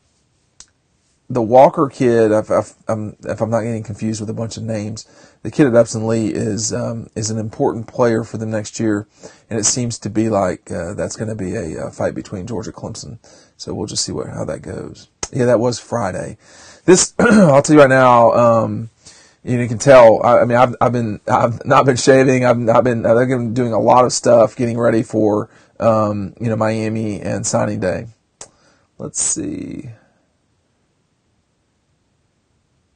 the 1.30 1.42
Walker 1.42 1.88
kid. 1.90 2.32
If, 2.32 2.50
I'm, 2.88 3.16
if 3.24 3.42
I'm 3.42 3.50
not 3.50 3.62
getting 3.62 3.84
confused 3.84 4.20
with 4.20 4.30
a 4.30 4.34
bunch 4.34 4.58
of 4.58 4.64
names, 4.64 5.06
the 5.44 5.52
kid 5.52 5.68
at 5.68 5.76
Upson 5.76 6.08
Lee 6.08 6.28
is 6.28 6.74
um, 6.74 7.10
is 7.16 7.30
an 7.30 7.38
important 7.38 7.88
player 7.88 8.24
for 8.24 8.38
the 8.38 8.46
next 8.46 8.80
year, 8.80 9.08
and 9.50 9.60
it 9.60 9.66
seems 9.66 10.00
to 10.00 10.10
be 10.10 10.30
like 10.30 10.72
uh, 10.72 10.94
that's 10.94 11.16
going 11.16 11.30
to 11.30 11.36
be 11.36 11.56
a, 11.56 11.88
a, 11.88 11.92
fight 11.92 12.16
between 12.16 12.48
Georgia 12.48 12.72
Clemson. 12.72 13.20
So 13.58 13.74
we'll 13.74 13.88
just 13.88 14.04
see 14.04 14.12
what 14.12 14.28
how 14.28 14.46
that 14.46 14.62
goes. 14.62 15.08
Yeah, 15.32 15.46
that 15.46 15.60
was 15.60 15.80
Friday. 15.80 16.38
This 16.86 17.14
I'll 17.20 17.62
tell 17.62 17.76
you 17.76 17.82
right 17.82 17.90
now. 17.90 18.32
You 19.44 19.68
can 19.68 19.78
tell. 19.78 20.22
I, 20.24 20.40
I, 20.40 20.46
mean, 20.46 20.58
I've, 20.58 20.76
I've 20.82 20.92
been 20.92 21.22
I've 21.28 21.66
not 21.66 21.86
been 21.86 21.96
shaving. 21.96 22.46
I've 22.46 22.58
not 22.58 22.84
been 22.84 23.06
I've 23.06 23.28
been 23.28 23.54
doing 23.54 23.72
a 23.72 23.80
lot 23.80 24.06
of 24.06 24.12
stuff, 24.12 24.56
getting 24.56 24.78
ready 24.78 25.02
for 25.02 25.50
um, 25.80 26.34
you 26.40 26.50
know 26.50 26.58
Miami 26.58 27.22
and 27.22 27.46
signing 27.46 27.80
day. 27.80 28.08
Let's 28.98 29.22
see. 29.22 29.92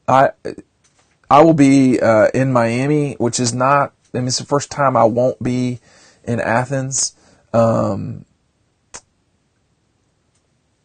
I 0.07 0.31
I 1.29 1.41
will 1.41 1.53
be 1.53 1.99
uh, 2.01 2.27
in 2.33 2.51
Miami, 2.51 3.13
which 3.13 3.39
is 3.39 3.53
not. 3.53 3.93
I 4.13 4.19
mean, 4.19 4.27
it's 4.27 4.37
the 4.37 4.45
first 4.45 4.69
time 4.69 4.97
I 4.97 5.05
won't 5.05 5.41
be 5.41 5.79
in 6.25 6.41
Athens. 6.41 7.15
Um, 7.53 8.25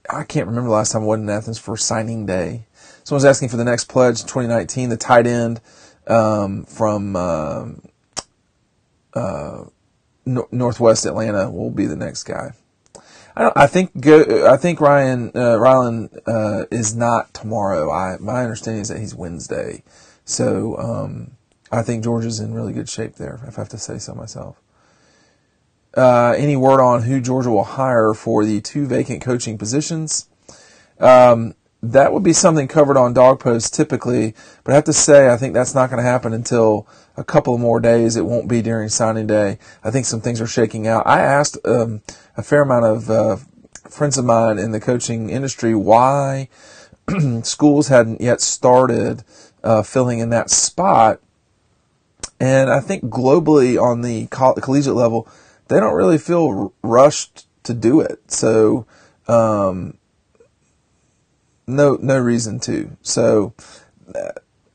I 0.08 0.22
can't 0.22 0.46
remember 0.46 0.70
the 0.70 0.74
last 0.74 0.92
time 0.92 1.02
I 1.02 1.06
was 1.06 1.20
in 1.20 1.28
Athens 1.28 1.58
for 1.58 1.76
signing 1.76 2.26
day. 2.26 2.67
Someone's 3.08 3.24
asking 3.24 3.48
for 3.48 3.56
the 3.56 3.64
next 3.64 3.86
pledge 3.86 4.20
2019. 4.20 4.90
The 4.90 4.98
tight 4.98 5.26
end 5.26 5.62
um, 6.08 6.64
from 6.64 7.16
uh, 7.16 7.68
uh, 9.14 9.64
no- 10.26 10.48
Northwest 10.52 11.06
Atlanta 11.06 11.48
will 11.48 11.70
be 11.70 11.86
the 11.86 11.96
next 11.96 12.24
guy. 12.24 12.50
I, 13.34 13.50
I 13.56 13.66
think 13.66 13.98
go, 13.98 14.46
I 14.46 14.58
think 14.58 14.82
Ryan 14.82 15.30
uh, 15.30 15.56
Rylan 15.56 16.18
uh, 16.26 16.66
is 16.70 16.94
not 16.94 17.32
tomorrow. 17.32 17.90
I 17.90 18.18
my 18.20 18.42
understanding 18.42 18.82
is 18.82 18.88
that 18.88 18.98
he's 18.98 19.14
Wednesday, 19.14 19.84
so 20.26 20.76
um, 20.76 21.30
I 21.72 21.80
think 21.80 22.04
Georgia's 22.04 22.40
in 22.40 22.52
really 22.52 22.74
good 22.74 22.90
shape 22.90 23.14
there. 23.14 23.40
If 23.48 23.58
I 23.58 23.62
have 23.62 23.70
to 23.70 23.78
say 23.78 23.96
so 23.96 24.14
myself. 24.14 24.60
Uh, 25.96 26.34
any 26.36 26.56
word 26.56 26.82
on 26.82 27.04
who 27.04 27.22
Georgia 27.22 27.48
will 27.48 27.64
hire 27.64 28.12
for 28.12 28.44
the 28.44 28.60
two 28.60 28.86
vacant 28.86 29.22
coaching 29.22 29.56
positions? 29.56 30.28
Um, 31.00 31.54
that 31.82 32.12
would 32.12 32.24
be 32.24 32.32
something 32.32 32.66
covered 32.66 32.96
on 32.96 33.12
dog 33.12 33.38
posts 33.38 33.70
typically, 33.70 34.34
but 34.64 34.72
I 34.72 34.74
have 34.74 34.84
to 34.84 34.92
say 34.92 35.28
I 35.28 35.36
think 35.36 35.54
that's 35.54 35.74
not 35.74 35.90
going 35.90 36.02
to 36.02 36.08
happen 36.08 36.32
until 36.32 36.88
a 37.16 37.22
couple 37.22 37.56
more 37.56 37.78
days. 37.78 38.16
It 38.16 38.26
won't 38.26 38.48
be 38.48 38.62
during 38.62 38.88
signing 38.88 39.26
day. 39.26 39.58
I 39.84 39.90
think 39.90 40.06
some 40.06 40.20
things 40.20 40.40
are 40.40 40.46
shaking 40.46 40.88
out. 40.88 41.06
I 41.06 41.20
asked 41.20 41.58
um, 41.64 42.02
a 42.36 42.42
fair 42.42 42.62
amount 42.62 42.84
of 42.84 43.10
uh, 43.10 43.36
friends 43.88 44.18
of 44.18 44.24
mine 44.24 44.58
in 44.58 44.72
the 44.72 44.80
coaching 44.80 45.30
industry 45.30 45.74
why 45.74 46.48
schools 47.42 47.88
hadn't 47.88 48.20
yet 48.20 48.40
started 48.40 49.22
uh, 49.62 49.82
filling 49.82 50.18
in 50.18 50.30
that 50.30 50.50
spot, 50.50 51.20
and 52.40 52.70
I 52.70 52.80
think 52.80 53.04
globally 53.04 53.80
on 53.80 54.02
the 54.02 54.26
coll- 54.26 54.54
collegiate 54.54 54.94
level, 54.94 55.28
they 55.68 55.78
don't 55.78 55.94
really 55.94 56.18
feel 56.18 56.72
rushed 56.82 57.46
to 57.62 57.72
do 57.72 58.00
it. 58.00 58.32
So. 58.32 58.84
Um, 59.28 59.97
no 61.68 61.98
no 62.00 62.18
reason 62.18 62.58
to. 62.60 62.96
So 63.02 63.54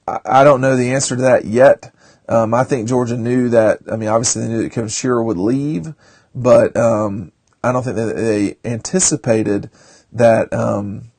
I, 0.08 0.20
I 0.26 0.44
don't 0.44 0.62
know 0.62 0.76
the 0.76 0.92
answer 0.92 1.16
to 1.16 1.22
that 1.24 1.46
yet. 1.46 1.94
Um, 2.30 2.54
I 2.54 2.64
think 2.64 2.88
Georgia 2.88 3.18
knew 3.18 3.50
that. 3.50 3.80
I 3.92 3.98
mean, 3.98 4.10
obviously 4.10 4.44
they 4.44 4.48
knew 4.48 4.64
that 4.64 4.72
Kevin 4.72 4.90
Sherrer 4.90 5.26
would 5.26 5.38
leave, 5.38 5.94
but 6.34 6.76
um, 6.78 7.32
I 7.64 7.72
don't 7.72 7.84
think 7.84 7.96
that 7.96 8.16
they 8.16 8.58
anticipated 8.64 9.70
that 10.14 10.54
um, 10.54 11.12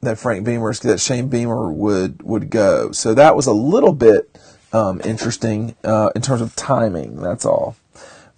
that 0.00 0.18
Frank 0.18 0.44
Beamer, 0.44 0.72
that 0.74 1.00
Shane 1.00 1.28
Beamer 1.28 1.72
would 1.72 2.22
would 2.22 2.50
go. 2.50 2.92
So 2.92 3.14
that 3.14 3.36
was 3.36 3.46
a 3.46 3.52
little 3.52 3.92
bit 3.92 4.38
um, 4.72 5.00
interesting 5.04 5.76
uh, 5.84 6.10
in 6.16 6.22
terms 6.22 6.40
of 6.40 6.56
timing. 6.56 7.20
That's 7.20 7.44
all. 7.44 7.76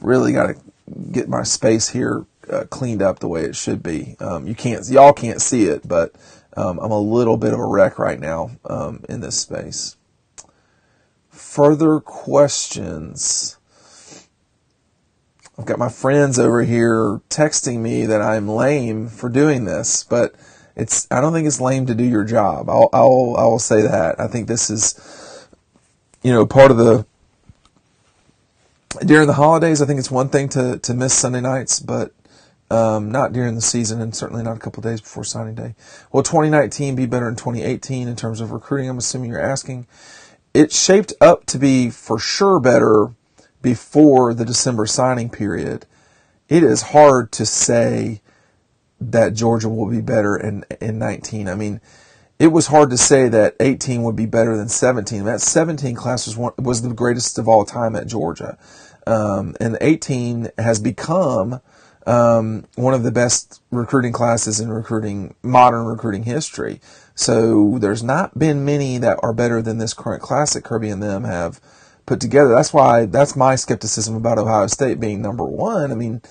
Really 0.01 0.33
got 0.33 0.49
to 0.49 0.57
get 1.11 1.29
my 1.29 1.43
space 1.43 1.89
here 1.89 2.27
uh, 2.51 2.65
cleaned 2.65 3.03
up 3.03 3.19
the 3.19 3.29
way 3.29 3.43
it 3.43 3.57
should 3.57 3.83
be. 3.83 4.17
Um, 4.21 4.47
you 4.47 4.55
can't, 4.55 4.89
y'all 4.89 5.13
can't 5.13 5.41
see 5.41 5.65
it, 5.65 5.87
but 5.87 6.15
um, 6.57 6.79
I'm 6.79 6.91
a 6.91 7.01
little 7.01 7.37
bit 7.37 7.53
of 7.53 7.61
a 7.61 7.67
wreck 7.67 7.99
right 7.99 8.19
now 8.19 8.51
um, 8.65 9.05
in 9.09 9.21
this 9.21 9.39
space. 9.39 9.97
Further 11.31 12.01
questions? 12.01 13.59
I've 15.59 15.67
got 15.67 15.79
my 15.79 15.89
friends 15.89 16.39
over 16.39 16.63
here 16.63 17.21
texting 17.31 17.79
me 17.79 18.07
that 18.07 18.21
I'm 18.21 18.49
lame 18.49 19.09
for 19.09 19.29
doing 19.29 19.65
this, 19.65 20.03
but 20.03 20.35
it's 20.75 21.07
I 21.11 21.21
don't 21.23 21.33
think 21.33 21.47
it's 21.47 21.61
lame 21.61 21.87
to 21.87 21.95
do 21.95 22.05
your 22.05 22.25
job. 22.25 22.69
I'll 22.69 22.91
I'll 22.93 23.35
I 23.39 23.45
will 23.45 23.59
say 23.59 23.81
that. 23.81 24.21
I 24.21 24.29
think 24.29 24.49
this 24.49 24.69
is 24.69 25.49
you 26.23 26.31
know 26.31 26.45
part 26.45 26.71
of 26.71 26.77
the 26.77 27.07
during 29.05 29.27
the 29.27 29.33
holidays. 29.33 29.81
I 29.81 29.87
think 29.87 29.99
it's 29.99 30.11
one 30.11 30.29
thing 30.29 30.51
to 30.51 30.79
to 30.79 30.95
miss 30.95 31.15
Sunday 31.15 31.41
nights, 31.41 31.81
but 31.81 32.13
um, 32.71 33.11
not 33.11 33.33
during 33.33 33.55
the 33.55 33.61
season 33.61 34.01
and 34.01 34.15
certainly 34.15 34.43
not 34.43 34.57
a 34.57 34.61
couple 34.61 34.83
days 34.83 35.01
before 35.01 35.25
signing 35.25 35.55
day. 35.55 35.75
Will 36.13 36.23
2019 36.23 36.97
be 36.97 37.07
better 37.07 37.27
than 37.27 37.37
2018 37.37 38.09
in 38.09 38.17
terms 38.17 38.41
of 38.41 38.53
recruiting? 38.53 38.89
I'm 38.89 38.99
assuming 38.99 39.31
you're 39.31 39.41
asking. 39.41 39.87
It 40.53 40.73
shaped 40.73 41.13
up 41.21 41.47
to 41.47 41.59
be 41.59 41.91
for 41.91 42.19
sure 42.19 42.59
better 42.59 43.09
before 43.63 44.35
the 44.35 44.45
December 44.45 44.87
signing 44.87 45.31
period. 45.31 45.87
It 46.49 46.63
is 46.63 46.83
hard 46.83 47.33
to 47.33 47.47
say 47.47 48.23
that 49.01 49.35
Georgia 49.35 49.69
will 49.69 49.91
be 49.91 50.01
better 50.01 50.37
in 50.37 50.65
in 50.81 50.99
19. 50.99 51.49
I 51.49 51.55
mean, 51.55 51.81
it 52.39 52.49
was 52.49 52.69
hard 52.69 52.91
to 52.91 52.99
say 52.99 53.29
that 53.29 53.57
18 53.61 54.03
would 54.03 54.17
be 54.17 54.27
better 54.27 54.57
than 54.57 54.69
17. 54.69 55.25
That 55.25 55.41
17 55.41 55.95
class 55.95 56.27
was 56.27 56.37
one, 56.37 56.53
was 56.59 56.83
the 56.83 56.93
greatest 56.93 57.39
of 57.39 57.49
all 57.49 57.65
time 57.65 57.97
at 57.97 58.07
Georgia, 58.07 58.59
um, 59.07 59.57
and 59.61 59.77
18 59.81 60.51
has 60.59 60.79
become 60.81 61.61
um, 62.07 62.65
one 62.77 62.95
of 62.95 63.03
the 63.03 63.11
best 63.11 63.61
recruiting 63.71 64.13
classes 64.13 64.61
in 64.61 64.71
recruiting 64.71 65.35
modern 65.43 65.87
recruiting 65.87 66.23
history. 66.23 66.81
So 67.15 67.79
there's 67.79 68.03
not 68.03 68.39
been 68.39 68.65
many 68.65 68.99
that 68.99 69.19
are 69.23 69.33
better 69.33 69.61
than 69.61 69.79
this 69.79 69.95
current 69.95 70.23
class 70.23 70.55
that 70.55 70.65
Kirby 70.65 70.89
and 70.89 71.03
them 71.03 71.25
have 71.25 71.61
put 72.07 72.21
together. 72.21 72.51
That's 72.51 72.73
why 72.73 73.07
that's 73.07 73.37
my 73.37 73.57
skepticism 73.57 74.15
about 74.15 74.39
Ohio 74.39 74.69
State 74.69 75.01
being 75.01 75.21
number 75.21 75.45
one. 75.45 75.91
I 75.91 75.95
mean, 75.97 76.23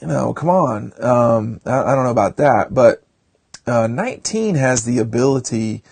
you 0.00 0.08
know, 0.08 0.34
come 0.34 0.48
on. 0.48 0.92
Um, 1.00 1.60
I, 1.64 1.92
I, 1.92 1.94
don't 1.94 2.04
know 2.04 2.10
about 2.10 2.36
that, 2.38 2.74
but 2.74 3.04
uh, 3.66 3.86
19 3.86 4.56
has 4.56 4.84
the 4.84 4.98
ability 4.98 5.84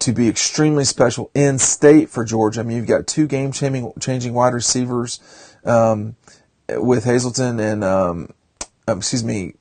to 0.00 0.12
be 0.12 0.28
extremely 0.28 0.84
special 0.84 1.30
in 1.34 1.58
state 1.58 2.10
for 2.10 2.24
Georgia. 2.24 2.60
I 2.60 2.62
mean, 2.64 2.78
you've 2.78 2.88
got 2.88 3.06
two 3.06 3.28
game 3.28 3.52
changing 3.52 4.34
wide 4.34 4.54
receivers 4.54 5.20
um, 5.64 6.16
with 6.68 7.04
Hazelton 7.04 7.60
and 7.60 7.84
um, 7.84 8.32
um, 8.86 8.98
excuse 8.98 9.24
me, 9.24 9.54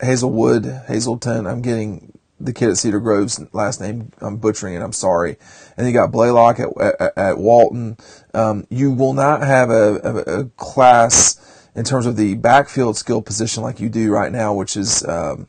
Haselwood, 0.00 0.86
Hazelton. 0.86 1.46
I'm 1.46 1.62
getting 1.62 2.18
the 2.40 2.52
kid 2.52 2.70
at 2.70 2.78
Cedar 2.78 3.00
Grove's 3.00 3.40
last 3.52 3.80
name. 3.80 4.12
I'm 4.20 4.36
butchering 4.36 4.74
it. 4.74 4.82
I'm 4.82 4.92
sorry. 4.92 5.36
And 5.76 5.86
you 5.86 5.92
got 5.92 6.10
Blaylock 6.10 6.58
at, 6.58 6.68
at, 6.80 7.12
at 7.16 7.38
Walton. 7.38 7.96
Um, 8.34 8.66
you 8.68 8.90
will 8.90 9.12
not 9.12 9.42
have 9.42 9.70
a, 9.70 10.00
a, 10.02 10.40
a, 10.40 10.44
class 10.50 11.68
in 11.74 11.84
terms 11.84 12.06
of 12.06 12.16
the 12.16 12.34
backfield 12.34 12.96
skill 12.96 13.22
position 13.22 13.62
like 13.62 13.80
you 13.80 13.88
do 13.88 14.10
right 14.10 14.32
now, 14.32 14.52
which 14.52 14.76
is 14.76 15.06
um, 15.06 15.46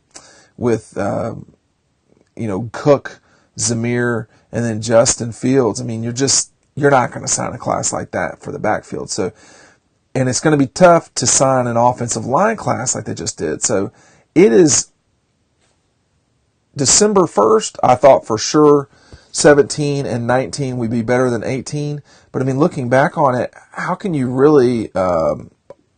with 0.58 0.96
uh, 0.98 1.36
you 2.36 2.48
know 2.48 2.70
Cook, 2.72 3.22
Zamir, 3.58 4.28
and 4.52 4.64
then 4.64 4.82
Justin 4.82 5.32
Fields. 5.32 5.82
I 5.82 5.84
mean, 5.84 6.04
you're 6.04 6.14
just 6.14 6.52
you're 6.76 6.92
not 6.92 7.12
going 7.12 7.26
to 7.26 7.32
sign 7.32 7.54
a 7.54 7.58
class 7.58 7.92
like 7.92 8.12
that 8.12 8.42
for 8.42 8.52
the 8.52 8.60
backfield. 8.60 9.10
So, 9.10 9.32
and 10.15 10.29
it's 10.29 10.39
going 10.39 10.58
to 10.58 10.63
be 10.63 10.72
tough 10.72 11.13
to 11.15 11.25
sign 11.25 11.67
an 11.67 11.77
offensive 11.77 12.25
line 12.25 12.55
class 12.55 12.96
like 12.96 13.05
they 13.05 13.13
just 13.13 13.38
did. 13.38 13.62
So, 13.62 13.91
it 14.36 14.51
is 14.51 14.91
December 16.75 17.22
1st. 17.22 17.77
I 17.84 17.96
thought 17.96 18.25
for 18.25 18.38
sure 18.38 18.89
17 19.32 20.05
and 20.05 20.27
19 20.27 20.77
would 20.77 20.91
be 20.91 21.01
better 21.01 21.29
than 21.29 21.43
18. 21.43 22.01
But 22.32 22.41
I 22.41 22.46
mean, 22.46 22.60
looking 22.60 22.89
back 22.89 23.17
on 23.17 23.36
it, 23.36 23.53
how 23.72 23.96
can 23.96 24.13
you 24.13 24.29
really, 24.29 24.93
um, 24.93 25.51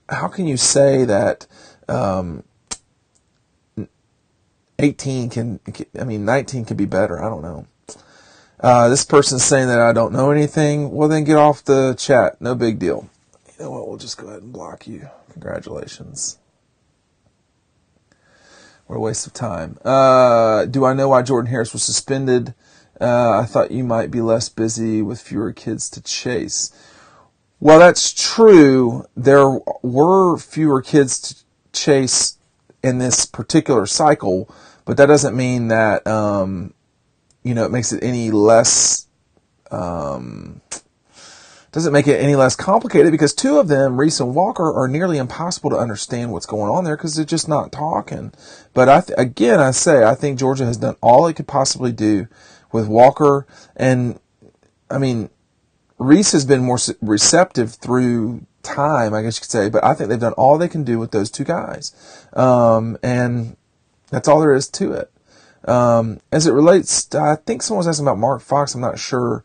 how 0.10 0.28
can 0.28 0.48
you 0.48 0.58
say 0.58 1.06
that 1.06 1.46
um, 1.88 2.44
18 4.80 5.30
can, 5.30 5.60
I 6.00 6.04
mean, 6.04 6.26
19 6.26 6.66
can 6.66 6.78
be 6.78 6.86
better. 6.86 7.24
I 7.24 7.30
don't 7.30 7.42
know. 7.42 7.68
Uh, 8.60 8.88
this 8.90 9.06
person's 9.06 9.44
saying 9.44 9.68
that 9.68 9.80
I 9.80 9.94
don't 9.94 10.14
know 10.14 10.32
anything. 10.32 10.92
Well, 10.92 11.10
then 11.10 11.26
get 11.26 11.38
off 11.38 11.64
the 11.64 11.94
chat. 11.98 12.42
No 12.42 12.56
big 12.56 12.80
deal. 12.80 13.10
You 13.58 13.66
know 13.66 13.72
what? 13.72 13.88
We'll 13.88 13.98
just 13.98 14.18
go 14.18 14.28
ahead 14.28 14.42
and 14.42 14.52
block 14.52 14.88
you. 14.88 15.10
Congratulations. 15.32 16.40
What 18.88 18.98
a 18.98 19.00
waste 19.00 19.26
of 19.26 19.34
time. 19.34 19.78
Uh, 19.84 20.66
do 20.66 20.86
I 20.86 20.94
know 20.94 21.10
why 21.10 21.22
Jordan 21.22 21.50
Harris 21.50 21.74
was 21.74 21.84
suspended? 21.84 22.54
Uh, 23.00 23.40
I 23.40 23.46
thought 23.46 23.72
you 23.72 23.84
might 23.84 24.12
be 24.12 24.22
less 24.22 24.50
busy 24.50 25.02
with 25.02 25.22
fewer 25.22 25.52
kids 25.52 25.90
to 25.92 26.02
chase. 26.02 26.72
Well, 27.60 27.80
that's 27.80 28.14
true. 28.14 29.06
There 29.16 29.60
were 29.82 30.38
fewer 30.38 30.82
kids 30.82 31.20
to 31.20 31.36
chase 31.72 32.38
in 32.84 33.00
this 33.00 33.26
particular 33.26 33.86
cycle, 33.86 34.54
but 34.86 34.98
that 34.98 35.08
doesn't 35.08 35.36
mean 35.36 35.70
that 35.70 36.06
um, 36.06 36.74
you 37.44 37.56
know 37.56 37.66
it 37.66 37.72
makes 37.72 37.92
it 37.92 38.04
any 38.04 38.30
less 38.30 39.08
um, 39.72 40.62
doesn't 41.76 41.92
make 41.92 42.08
it 42.08 42.22
any 42.22 42.36
less 42.36 42.56
complicated 42.56 43.12
because 43.12 43.34
two 43.34 43.60
of 43.60 43.68
them, 43.68 44.00
Reese 44.00 44.22
and 44.22 44.34
Walker, 44.34 44.74
are 44.74 44.88
nearly 44.88 45.18
impossible 45.18 45.70
to 45.72 45.78
understand 45.78 46.32
what's 46.32 46.46
going 46.46 46.72
on 46.72 46.86
there 46.86 46.96
because 46.96 47.16
they're 47.16 47.26
just 47.26 47.50
not 47.50 47.74
talking. 47.74 48.32
But 48.74 48.88
I 48.88 49.02
th- 49.02 49.20
again, 49.20 49.60
I 49.60 49.72
say 49.72 50.06
I 50.06 50.16
think 50.16 50.40
Georgia 50.40 50.66
has 50.66 50.78
done 50.78 50.96
all 51.02 51.28
it 51.28 51.34
could 51.36 51.48
possibly 51.48 51.92
do 51.92 52.30
with 52.72 52.88
Walker, 52.88 53.46
and 53.76 54.20
I 54.90 54.98
mean 55.00 55.30
Reese 55.98 56.32
has 56.32 56.46
been 56.46 56.62
more 56.62 56.80
receptive 57.02 57.74
through 57.74 58.46
time, 58.64 59.14
I 59.14 59.22
guess 59.22 59.38
you 59.38 59.42
could 59.42 59.52
say, 59.52 59.70
but 59.70 59.84
I 59.84 59.94
think 59.94 60.10
they've 60.10 60.18
done 60.20 60.34
all 60.34 60.58
they 60.58 60.70
can 60.70 60.86
do 60.86 60.98
with 60.98 61.12
those 61.12 61.30
two 61.30 61.44
guys. 61.44 61.94
Um, 62.32 62.98
and 63.04 63.58
that's 64.12 64.30
all 64.30 64.40
there 64.40 64.54
is 64.54 64.70
to 64.70 64.94
it. 64.94 65.12
Um, 65.68 66.22
as 66.32 66.48
it 66.48 66.54
relates, 66.54 67.04
to, 67.08 67.20
I 67.20 67.36
think 67.36 67.64
someone 67.64 67.80
was 67.80 67.88
asking 67.88 68.08
about 68.08 68.18
Mark 68.18 68.42
Fox. 68.42 68.76
I'm 68.76 68.82
not 68.82 68.98
sure. 68.98 69.44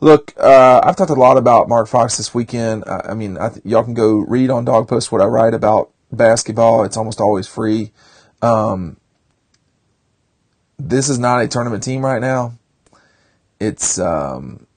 Look, 0.00 0.32
uh, 0.38 0.80
I've 0.84 0.96
talked 0.96 1.10
a 1.10 1.14
lot 1.14 1.36
about 1.36 1.68
Mark 1.68 1.88
Fox 1.88 2.16
this 2.16 2.32
weekend. 2.32 2.84
I, 2.86 3.10
I 3.10 3.14
mean, 3.14 3.36
I 3.36 3.48
th- 3.48 3.64
y'all 3.64 3.82
can 3.82 3.94
go 3.94 4.18
read 4.18 4.48
on 4.48 4.64
Dawg 4.64 4.86
Post 4.86 5.10
what 5.10 5.20
I 5.20 5.24
write 5.24 5.54
about 5.54 5.90
basketball. 6.12 6.84
It's 6.84 6.96
almost 6.96 7.20
always 7.20 7.48
free. 7.48 7.90
Um, 8.40 8.98
this 10.78 11.08
is 11.08 11.18
not 11.18 11.42
a 11.42 11.48
tournament 11.48 11.82
team 11.82 12.04
right 12.04 12.20
now. 12.20 12.54
It's 13.58 13.98
um, 13.98 14.68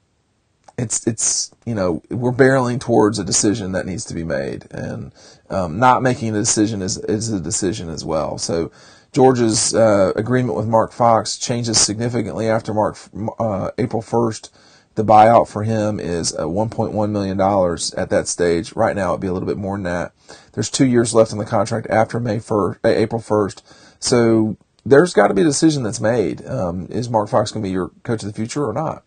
it's 0.75 1.05
it's 1.05 1.51
you 1.67 1.75
know 1.75 2.01
we're 2.09 2.31
barreling 2.31 2.79
towards 2.79 3.19
a 3.19 3.23
decision 3.23 3.73
that 3.73 3.85
needs 3.85 4.05
to 4.05 4.15
be 4.15 4.23
made, 4.23 4.65
and 4.71 5.11
um, 5.51 5.77
not 5.77 6.01
making 6.01 6.29
a 6.35 6.39
decision 6.39 6.81
is 6.81 6.97
is 6.97 7.31
a 7.31 7.39
decision 7.39 7.89
as 7.89 8.03
well. 8.03 8.39
So 8.39 8.71
Georgia's 9.11 9.75
uh, 9.75 10.13
agreement 10.15 10.57
with 10.57 10.67
Mark 10.67 10.91
Fox 10.91 11.37
changes 11.37 11.79
significantly 11.79 12.49
after 12.49 12.73
Mark 12.73 12.97
uh, 13.37 13.69
April 13.77 14.01
first. 14.01 14.51
The 14.95 15.05
buyout 15.05 15.47
for 15.47 15.63
him 15.63 15.99
is 15.99 16.35
uh, 16.35 16.43
1.1 16.43 17.09
million 17.11 17.37
dollars 17.37 17.93
at 17.93 18.09
that 18.09 18.27
stage. 18.27 18.73
Right 18.75 18.95
now, 18.95 19.09
it'd 19.09 19.21
be 19.21 19.27
a 19.27 19.33
little 19.33 19.47
bit 19.47 19.57
more 19.57 19.75
than 19.75 19.83
that. 19.83 20.11
There's 20.53 20.69
two 20.69 20.85
years 20.85 21.13
left 21.13 21.31
on 21.31 21.37
the 21.37 21.45
contract 21.45 21.87
after 21.89 22.19
May 22.19 22.37
1st, 22.37 22.77
April 22.83 23.21
1st. 23.21 23.61
So 23.99 24.57
there's 24.85 25.13
got 25.13 25.29
to 25.29 25.33
be 25.33 25.41
a 25.41 25.45
decision 25.45 25.83
that's 25.83 26.01
made. 26.01 26.45
Um, 26.45 26.87
is 26.89 27.09
Mark 27.09 27.29
Fox 27.29 27.51
going 27.51 27.63
to 27.63 27.67
be 27.67 27.71
your 27.71 27.91
coach 28.03 28.23
of 28.23 28.27
the 28.27 28.33
future 28.33 28.65
or 28.65 28.73
not? 28.73 29.03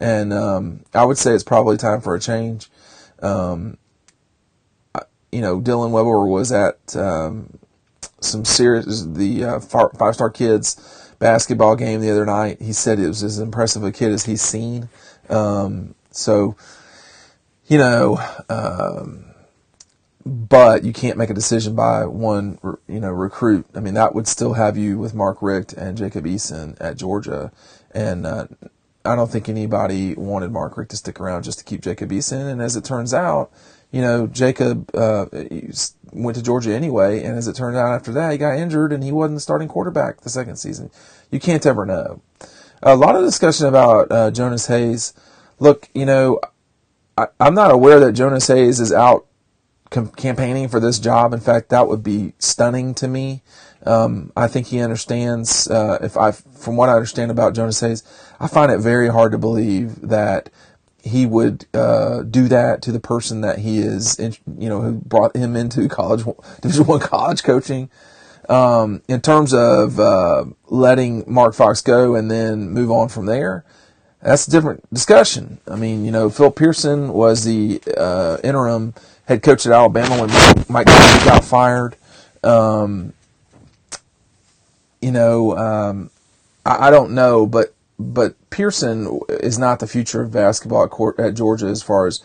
and 0.00 0.32
um, 0.32 0.80
I 0.94 1.04
would 1.04 1.18
say 1.18 1.32
it's 1.32 1.44
probably 1.44 1.76
time 1.76 2.00
for 2.00 2.14
a 2.14 2.20
change. 2.20 2.70
Um, 3.20 3.78
you 5.32 5.40
know, 5.40 5.60
Dylan 5.60 5.90
Weber 5.90 6.26
was 6.26 6.52
at 6.52 6.96
um, 6.96 7.58
some 8.20 8.44
serious 8.44 9.04
the 9.04 9.44
uh, 9.44 9.60
five 9.60 10.14
star 10.14 10.30
kids 10.30 11.12
basketball 11.18 11.76
game 11.76 12.00
the 12.00 12.10
other 12.10 12.24
night. 12.24 12.62
He 12.62 12.72
said 12.72 12.98
it 12.98 13.08
was 13.08 13.22
as 13.22 13.38
impressive 13.38 13.82
a 13.84 13.92
kid 13.92 14.12
as 14.12 14.24
he's 14.24 14.42
seen. 14.42 14.88
Um, 15.30 15.94
so, 16.10 16.56
you 17.66 17.78
know, 17.78 18.18
um, 18.48 19.24
but 20.24 20.84
you 20.84 20.92
can't 20.92 21.16
make 21.16 21.30
a 21.30 21.34
decision 21.34 21.74
by 21.74 22.04
one, 22.06 22.58
you 22.86 23.00
know, 23.00 23.10
recruit. 23.10 23.66
I 23.74 23.80
mean, 23.80 23.94
that 23.94 24.14
would 24.14 24.26
still 24.26 24.54
have 24.54 24.76
you 24.76 24.98
with 24.98 25.14
Mark 25.14 25.40
Richt 25.40 25.72
and 25.72 25.96
Jacob 25.96 26.24
Eason 26.24 26.76
at 26.80 26.96
Georgia, 26.96 27.52
and 27.92 28.26
uh, 28.26 28.46
I 29.04 29.16
don't 29.16 29.30
think 29.30 29.48
anybody 29.48 30.14
wanted 30.14 30.52
Mark 30.52 30.76
Richt 30.76 30.90
to 30.90 30.96
stick 30.96 31.20
around 31.20 31.44
just 31.44 31.58
to 31.58 31.64
keep 31.64 31.80
Jacob 31.80 32.10
Eason. 32.10 32.50
And 32.50 32.60
as 32.60 32.76
it 32.76 32.84
turns 32.84 33.14
out, 33.14 33.50
you 33.90 34.02
know, 34.02 34.26
Jacob 34.26 34.94
uh, 34.94 35.26
went 36.12 36.36
to 36.36 36.42
Georgia 36.42 36.74
anyway. 36.74 37.22
And 37.22 37.38
as 37.38 37.48
it 37.48 37.56
turned 37.56 37.76
out 37.76 37.94
after 37.94 38.12
that, 38.12 38.32
he 38.32 38.38
got 38.38 38.58
injured 38.58 38.92
and 38.92 39.02
he 39.02 39.12
wasn't 39.12 39.36
the 39.36 39.40
starting 39.40 39.68
quarterback 39.68 40.20
the 40.20 40.28
second 40.28 40.56
season. 40.56 40.90
You 41.30 41.40
can't 41.40 41.64
ever 41.64 41.86
know. 41.86 42.20
A 42.82 42.96
lot 42.96 43.16
of 43.16 43.24
discussion 43.24 43.66
about 43.66 44.10
uh, 44.12 44.30
Jonas 44.30 44.66
Hayes. 44.66 45.12
Look, 45.58 45.88
you 45.94 46.06
know, 46.06 46.40
I, 47.16 47.26
am 47.40 47.54
not 47.54 47.70
aware 47.70 47.98
that 48.00 48.12
Jonas 48.12 48.46
Hayes 48.46 48.78
is 48.78 48.92
out 48.92 49.26
com- 49.90 50.10
campaigning 50.10 50.68
for 50.68 50.78
this 50.78 50.98
job. 50.98 51.32
In 51.32 51.40
fact, 51.40 51.70
that 51.70 51.88
would 51.88 52.02
be 52.02 52.34
stunning 52.38 52.94
to 52.94 53.08
me. 53.08 53.42
Um, 53.84 54.32
I 54.36 54.48
think 54.48 54.68
he 54.68 54.80
understands. 54.80 55.68
Uh, 55.68 55.98
if 56.00 56.16
I, 56.16 56.30
from 56.32 56.76
what 56.76 56.88
I 56.88 56.94
understand 56.94 57.30
about 57.30 57.54
Jonas 57.54 57.80
Hayes, 57.80 58.02
I 58.38 58.46
find 58.46 58.70
it 58.70 58.78
very 58.78 59.08
hard 59.08 59.32
to 59.32 59.38
believe 59.38 60.00
that 60.02 60.50
he 61.02 61.26
would 61.26 61.66
uh, 61.74 62.22
do 62.22 62.48
that 62.48 62.82
to 62.82 62.92
the 62.92 63.00
person 63.00 63.40
that 63.40 63.60
he 63.60 63.78
is, 63.78 64.18
you 64.18 64.68
know, 64.68 64.80
who 64.80 64.92
brought 64.92 65.36
him 65.36 65.56
into 65.56 65.88
college, 65.88 66.24
Division 66.60 66.86
One 66.86 67.00
college 67.00 67.42
coaching. 67.42 67.90
Um, 68.48 69.02
in 69.08 69.20
terms 69.20 69.52
of 69.52 70.00
uh, 70.00 70.46
letting 70.68 71.24
Mark 71.26 71.54
Fox 71.54 71.82
go 71.82 72.14
and 72.14 72.30
then 72.30 72.70
move 72.70 72.90
on 72.90 73.08
from 73.08 73.26
there, 73.26 73.64
that's 74.22 74.48
a 74.48 74.50
different 74.50 74.92
discussion. 74.92 75.58
I 75.68 75.76
mean, 75.76 76.04
you 76.04 76.10
know, 76.10 76.30
Phil 76.30 76.50
Pearson 76.50 77.12
was 77.12 77.44
the 77.44 77.80
uh, 77.96 78.38
interim 78.42 78.94
head 79.26 79.42
coach 79.42 79.66
at 79.66 79.72
Alabama 79.72 80.22
when 80.22 80.64
Mike 80.68 80.86
got 80.86 81.44
fired. 81.44 81.96
Um, 82.42 83.12
you 85.00 85.12
know, 85.12 85.56
um, 85.56 86.10
I, 86.64 86.88
I, 86.88 86.90
don't 86.90 87.12
know, 87.12 87.46
but 87.46 87.74
but 87.98 88.34
Pearson 88.50 89.20
is 89.28 89.58
not 89.58 89.80
the 89.80 89.86
future 89.86 90.22
of 90.22 90.32
basketball 90.32 90.84
at, 90.84 90.90
court, 90.90 91.18
at 91.20 91.34
Georgia 91.34 91.66
as 91.66 91.82
far 91.82 92.06
as 92.06 92.22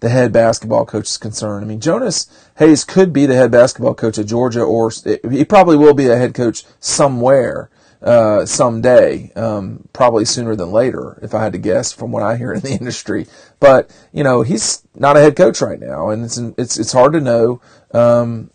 the 0.00 0.08
head 0.08 0.32
basketball 0.32 0.84
coach 0.84 1.06
is 1.06 1.18
concerned. 1.18 1.64
I 1.64 1.68
mean, 1.68 1.80
Jonas 1.80 2.26
Hayes 2.58 2.84
could 2.84 3.12
be 3.12 3.26
the 3.26 3.34
head 3.34 3.50
basketball 3.50 3.94
coach 3.94 4.18
at 4.18 4.26
Georgia, 4.26 4.62
or 4.62 4.90
he 5.30 5.44
probably 5.44 5.76
will 5.76 5.94
be 5.94 6.08
a 6.08 6.16
head 6.16 6.34
coach 6.34 6.64
somewhere. 6.80 7.70
uh, 8.02 8.44
someday, 8.46 9.32
um, 9.34 9.88
probably 9.92 10.24
sooner 10.24 10.54
than 10.54 10.70
later, 10.70 11.18
if 11.22 11.34
I 11.34 11.42
had 11.42 11.52
to 11.52 11.58
guess 11.58 11.92
from 11.92 12.12
what 12.12 12.22
I 12.22 12.36
hear 12.36 12.52
in 12.52 12.60
the 12.60 12.70
industry. 12.80 13.26
But 13.58 13.90
you 14.12 14.22
know, 14.22 14.42
he's 14.42 14.82
not 14.94 15.16
a 15.16 15.20
head 15.20 15.36
coach 15.36 15.60
right 15.60 15.80
now, 15.80 16.10
and 16.10 16.24
it's 16.24 16.36
it's 16.36 16.78
it's 16.78 16.92
hard 16.92 17.12
to 17.14 17.20
know 17.20 17.60
um, 17.92 18.50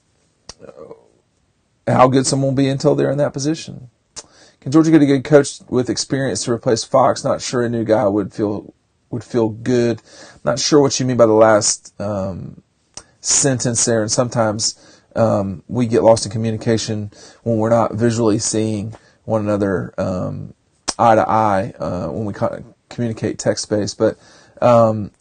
how 1.88 2.08
good 2.08 2.26
someone 2.26 2.52
will 2.52 2.64
be 2.64 2.70
until 2.70 2.96
they're 2.96 3.12
in 3.12 3.18
that 3.18 3.34
position. 3.34 3.90
Can 4.62 4.72
Georgia 4.72 4.92
get 4.92 5.02
a 5.02 5.08
good 5.08 5.24
coach 5.24 5.60
with 5.70 5.90
experience 5.90 6.44
to 6.44 6.52
replace 6.52 6.84
Fox? 6.84 7.24
Not 7.24 7.42
sure 7.42 7.64
a 7.64 7.70
new 7.70 7.84
guy 7.84 8.08
would 8.08 8.32
feel 8.32 8.74
would 9.12 9.24
feel 9.24 9.50
good. 9.50 10.02
Not 10.44 10.60
sure 10.60 10.82
what 10.82 11.00
you 11.00 11.06
mean 11.06 11.18
by 11.18 11.26
the 11.26 11.34
last 11.34 11.94
um, 12.00 12.62
sentence 13.20 13.86
there, 13.86 14.02
and 14.02 14.12
sometimes 14.12 15.02
um, 15.16 15.64
we 15.68 15.86
get 15.86 16.04
lost 16.04 16.26
in 16.26 16.32
communication 16.32 17.12
when 17.44 17.58
we're 17.58 17.70
not 17.70 17.94
visually 17.94 18.40
seeing 18.40 18.96
one 19.26 19.42
another 19.42 19.94
um, 19.98 20.54
eye 20.98 21.16
to 21.16 21.30
eye 21.30 21.74
uh, 21.80 22.08
when 22.08 22.26
we 22.26 22.34
communicate 22.90 23.40
text 23.40 23.70
based. 23.70 23.98
But 23.98 24.18
um, 24.62 25.12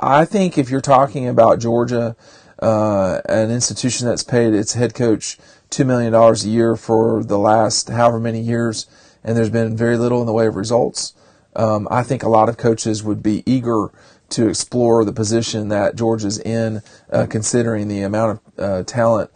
I 0.00 0.24
think 0.24 0.58
if 0.58 0.70
you're 0.70 0.80
talking 0.80 1.28
about 1.28 1.60
Georgia, 1.60 2.16
uh, 2.60 3.20
an 3.28 3.50
institution 3.50 4.06
that's 4.06 4.22
paid 4.22 4.54
its 4.54 4.74
head 4.74 4.94
coach 4.94 5.38
two 5.70 5.84
million 5.84 6.12
dollars 6.12 6.44
a 6.44 6.48
year 6.48 6.76
for 6.76 7.22
the 7.24 7.38
last 7.38 7.88
however 7.88 8.20
many 8.20 8.40
years, 8.40 8.86
and 9.22 9.36
there's 9.36 9.50
been 9.50 9.76
very 9.76 9.96
little 9.96 10.20
in 10.20 10.26
the 10.26 10.32
way 10.32 10.46
of 10.46 10.56
results. 10.56 11.14
Um, 11.56 11.86
I 11.90 12.02
think 12.02 12.22
a 12.22 12.28
lot 12.28 12.48
of 12.48 12.56
coaches 12.56 13.02
would 13.02 13.22
be 13.22 13.42
eager 13.46 13.90
to 14.30 14.48
explore 14.48 15.04
the 15.04 15.12
position 15.12 15.68
that 15.68 15.96
Georgia's 15.96 16.38
in, 16.38 16.82
uh, 17.10 17.26
considering 17.26 17.88
the 17.88 18.02
amount 18.02 18.40
of 18.56 18.64
uh, 18.64 18.82
talent, 18.84 19.30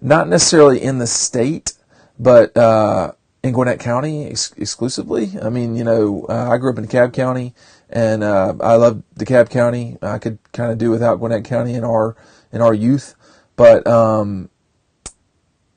not 0.00 0.28
necessarily 0.28 0.80
in 0.80 0.98
the 0.98 1.06
state, 1.06 1.72
but 2.18 2.56
uh, 2.56 3.12
in 3.42 3.52
Gwinnett 3.52 3.80
County 3.80 4.26
ex- 4.26 4.54
exclusively. 4.56 5.32
I 5.40 5.50
mean, 5.50 5.76
you 5.76 5.84
know, 5.84 6.26
uh, 6.28 6.50
I 6.50 6.58
grew 6.58 6.70
up 6.70 6.78
in 6.78 6.86
DeKalb 6.86 7.12
County, 7.12 7.54
and 7.90 8.22
uh, 8.22 8.54
I 8.60 8.76
love 8.76 9.02
DeKalb 9.18 9.50
County. 9.50 9.96
I 10.02 10.18
could 10.18 10.38
kind 10.52 10.72
of 10.72 10.78
do 10.78 10.90
without 10.90 11.16
Gwinnett 11.16 11.44
County 11.44 11.74
in 11.74 11.84
our 11.84 12.16
in 12.52 12.60
our 12.60 12.74
youth, 12.74 13.14
but 13.56 13.86
um, 13.86 14.48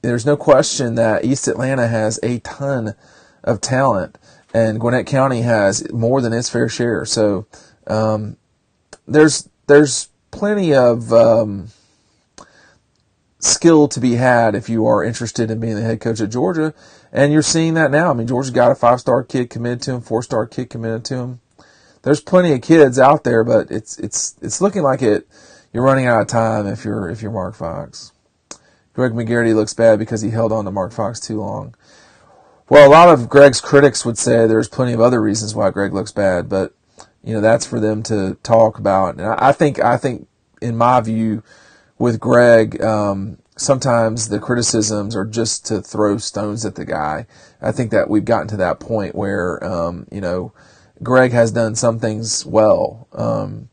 there's 0.01 0.25
no 0.25 0.37
question 0.37 0.95
that 0.95 1.25
East 1.25 1.47
Atlanta 1.47 1.87
has 1.87 2.19
a 2.21 2.39
ton 2.39 2.93
of 3.43 3.61
talent, 3.61 4.17
and 4.57 4.79
Gwinnett 4.79 5.05
County 5.05 5.41
has 5.41 5.91
more 5.91 6.21
than 6.21 6.33
its 6.33 6.49
fair 6.49 6.67
share. 6.67 7.05
So 7.05 7.45
um, 7.85 8.37
there's 9.07 9.47
there's 9.67 10.09
plenty 10.31 10.73
of 10.73 11.13
um, 11.13 11.67
skill 13.39 13.87
to 13.89 13.99
be 13.99 14.15
had 14.15 14.55
if 14.55 14.69
you 14.69 14.85
are 14.87 15.03
interested 15.03 15.51
in 15.51 15.59
being 15.59 15.75
the 15.75 15.81
head 15.81 16.01
coach 16.01 16.19
at 16.21 16.31
Georgia, 16.31 16.73
and 17.11 17.31
you're 17.31 17.41
seeing 17.41 17.75
that 17.75 17.91
now. 17.91 18.09
I 18.09 18.13
mean, 18.13 18.27
Georgia's 18.27 18.51
got 18.51 18.71
a 18.71 18.75
five 18.75 18.99
star 18.99 19.23
kid 19.23 19.49
committed 19.49 19.81
to 19.83 19.93
him, 19.93 20.01
four 20.01 20.23
star 20.23 20.47
kid 20.47 20.69
committed 20.69 21.05
to 21.05 21.15
him. 21.15 21.39
There's 22.01 22.21
plenty 22.21 22.53
of 22.53 22.61
kids 22.61 22.97
out 22.97 23.23
there, 23.23 23.43
but 23.43 23.69
it's 23.69 23.97
it's 23.99 24.35
it's 24.41 24.61
looking 24.61 24.83
like 24.83 25.01
it. 25.01 25.27
You're 25.73 25.83
running 25.83 26.07
out 26.07 26.21
of 26.21 26.27
time 26.27 26.65
if 26.65 26.83
you're 26.83 27.09
if 27.09 27.21
you're 27.21 27.31
Mark 27.31 27.55
Fox. 27.55 28.11
Greg 28.93 29.11
McGarity 29.11 29.53
looks 29.53 29.75
bad 29.75 29.99
because 29.99 30.21
he 30.21 30.31
held 30.31 30.51
on 30.51 30.65
to 30.65 30.71
Mark 30.71 30.91
Fox 30.91 31.19
too 31.19 31.39
long. 31.39 31.75
Well, 32.69 32.87
a 32.87 32.91
lot 32.91 33.07
of 33.07 33.29
Greg's 33.29 33.61
critics 33.61 34.05
would 34.05 34.17
say 34.17 34.45
there's 34.45 34.67
plenty 34.67 34.91
of 34.91 34.99
other 34.99 35.21
reasons 35.21 35.55
why 35.55 35.69
Greg 35.69 35.93
looks 35.93 36.11
bad, 36.11 36.49
but 36.49 36.73
you 37.23 37.33
know 37.33 37.41
that's 37.41 37.65
for 37.65 37.79
them 37.79 38.03
to 38.03 38.37
talk 38.43 38.77
about. 38.77 39.15
And 39.15 39.25
I 39.25 39.53
think 39.53 39.79
I 39.79 39.97
think 39.97 40.27
in 40.61 40.75
my 40.75 40.99
view, 40.99 41.43
with 41.97 42.19
Greg, 42.19 42.81
um, 42.81 43.37
sometimes 43.55 44.27
the 44.27 44.39
criticisms 44.39 45.15
are 45.15 45.25
just 45.25 45.65
to 45.67 45.81
throw 45.81 46.17
stones 46.17 46.65
at 46.65 46.75
the 46.75 46.85
guy. 46.85 47.25
I 47.61 47.71
think 47.71 47.91
that 47.91 48.09
we've 48.09 48.25
gotten 48.25 48.49
to 48.49 48.57
that 48.57 48.81
point 48.81 49.15
where 49.15 49.63
um, 49.63 50.05
you 50.11 50.19
know 50.19 50.51
Greg 51.01 51.31
has 51.31 51.51
done 51.51 51.75
some 51.75 51.99
things 51.99 52.45
well, 52.45 53.07
um, 53.13 53.69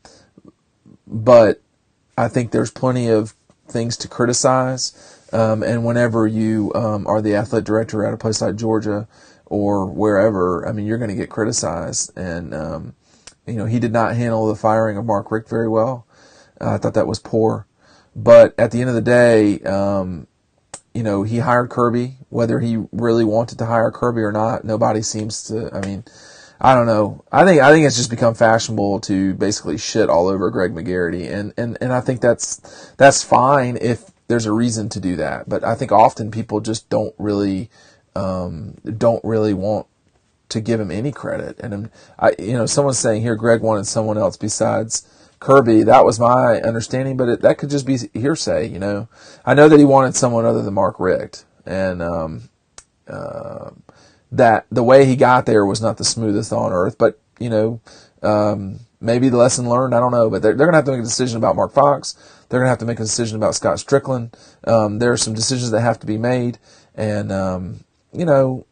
but 1.05 1.61
I 2.17 2.29
think 2.29 2.51
there's 2.51 2.71
plenty 2.71 3.09
of 3.09 3.35
things 3.67 3.97
to 3.97 4.07
criticize. 4.07 4.93
Um, 5.35 5.63
and 5.63 5.83
whenever 5.83 6.25
you 6.25 6.71
um, 6.75 7.05
are 7.07 7.21
the 7.21 7.35
athletic 7.35 7.65
director 7.65 8.05
at 8.05 8.13
a 8.13 8.17
place 8.17 8.41
like 8.41 8.55
Georgia 8.55 9.05
or 9.45 9.85
wherever, 9.85 10.65
I 10.65 10.71
mean, 10.71 10.85
you're 10.85 10.97
going 10.97 11.09
to 11.09 11.15
get 11.15 11.29
criticized. 11.29 12.17
And 12.17 12.53
um, 12.53 12.95
you 13.45 13.55
know, 13.55 13.65
he 13.65 13.79
did 13.79 13.91
not 13.91 14.15
handle 14.15 14.47
the 14.47 14.55
firing 14.55 14.95
of 14.95 15.05
Mark 15.05 15.29
Richt 15.31 15.49
very 15.49 15.67
well. 15.67 16.07
Uh, 16.61 16.75
I 16.75 16.77
thought 16.77 16.93
that 16.93 17.05
was 17.05 17.19
poor. 17.19 17.67
But 18.15 18.55
at 18.57 18.71
the 18.71 18.79
end 18.79 18.87
of 18.87 18.95
the 18.95 19.01
day, 19.01 19.59
um, 19.63 20.27
you 20.93 21.03
know, 21.03 21.23
he 21.23 21.39
hired 21.39 21.69
Kirby. 21.69 22.15
Whether 22.29 22.61
he 22.61 22.85
really 22.93 23.25
wanted 23.25 23.57
to 23.57 23.65
hire 23.65 23.91
Kirby 23.91 24.21
or 24.21 24.31
not, 24.31 24.63
nobody 24.63 25.01
seems 25.01 25.43
to. 25.43 25.69
I 25.75 25.85
mean, 25.85 26.05
I 26.61 26.73
don't 26.73 26.85
know. 26.85 27.25
I 27.29 27.43
think 27.43 27.61
I 27.61 27.73
think 27.73 27.85
it's 27.85 27.97
just 27.97 28.09
become 28.09 28.35
fashionable 28.35 29.01
to 29.01 29.33
basically 29.33 29.77
shit 29.77 30.09
all 30.09 30.29
over 30.29 30.49
Greg 30.49 30.73
McGarity, 30.73 31.29
and 31.29 31.53
and 31.57 31.77
and 31.81 31.91
I 31.91 31.99
think 31.99 32.21
that's 32.21 32.93
that's 32.95 33.21
fine 33.21 33.77
if 33.81 34.14
there's 34.27 34.45
a 34.45 34.51
reason 34.51 34.89
to 34.89 34.99
do 34.99 35.15
that. 35.17 35.47
But 35.47 35.63
I 35.63 35.75
think 35.75 35.91
often 35.91 36.31
people 36.31 36.59
just 36.61 36.89
don't 36.89 37.13
really 37.17 37.69
um, 38.15 38.75
don't 38.97 39.23
really 39.23 39.53
want 39.53 39.87
to 40.49 40.61
give 40.61 40.79
him 40.79 40.91
any 40.91 41.11
credit. 41.11 41.59
And 41.59 41.89
I, 42.17 42.33
you 42.39 42.53
know, 42.53 42.65
someone's 42.65 42.99
saying 42.99 43.21
here, 43.21 43.35
Greg 43.35 43.61
wanted 43.61 43.87
someone 43.87 44.17
else 44.17 44.37
besides 44.37 45.07
Kirby. 45.39 45.83
That 45.83 46.05
was 46.05 46.19
my 46.19 46.61
understanding, 46.61 47.17
but 47.17 47.29
it, 47.29 47.41
that 47.41 47.57
could 47.57 47.69
just 47.69 47.85
be 47.85 47.97
hearsay. 48.13 48.67
You 48.67 48.79
know, 48.79 49.07
I 49.45 49.53
know 49.53 49.67
that 49.69 49.79
he 49.79 49.85
wanted 49.85 50.15
someone 50.15 50.45
other 50.45 50.61
than 50.61 50.73
Mark 50.73 50.99
Richt, 50.99 51.45
and 51.65 52.01
um, 52.01 52.49
uh, 53.07 53.71
that 54.31 54.65
the 54.71 54.83
way 54.83 55.05
he 55.05 55.15
got 55.15 55.45
there 55.45 55.65
was 55.65 55.81
not 55.81 55.97
the 55.97 56.05
smoothest 56.05 56.53
on 56.53 56.71
earth. 56.71 56.97
But 56.97 57.19
you 57.39 57.49
know, 57.49 57.81
um, 58.21 58.79
maybe 59.01 59.29
the 59.29 59.37
lesson 59.37 59.69
learned. 59.69 59.93
I 59.93 59.99
don't 59.99 60.11
know, 60.11 60.29
but 60.29 60.41
they're, 60.41 60.53
they're 60.53 60.67
going 60.67 60.73
to 60.73 60.77
have 60.77 60.85
to 60.85 60.91
make 60.91 61.01
a 61.01 61.03
decision 61.03 61.37
about 61.37 61.55
Mark 61.55 61.73
Fox. 61.73 62.15
They're 62.49 62.59
going 62.59 62.67
to 62.67 62.69
have 62.69 62.79
to 62.79 62.85
make 62.85 62.99
a 62.99 63.03
decision 63.03 63.37
about 63.37 63.55
Scott 63.55 63.77
Stricklin. 63.77 64.33
Um, 64.67 64.99
there 64.99 65.11
are 65.11 65.17
some 65.17 65.33
decisions 65.33 65.71
that 65.71 65.81
have 65.81 65.99
to 65.99 66.07
be 66.07 66.17
made, 66.17 66.59
and 66.93 67.31
um, 67.31 67.83
you 68.13 68.25
know, 68.25 68.65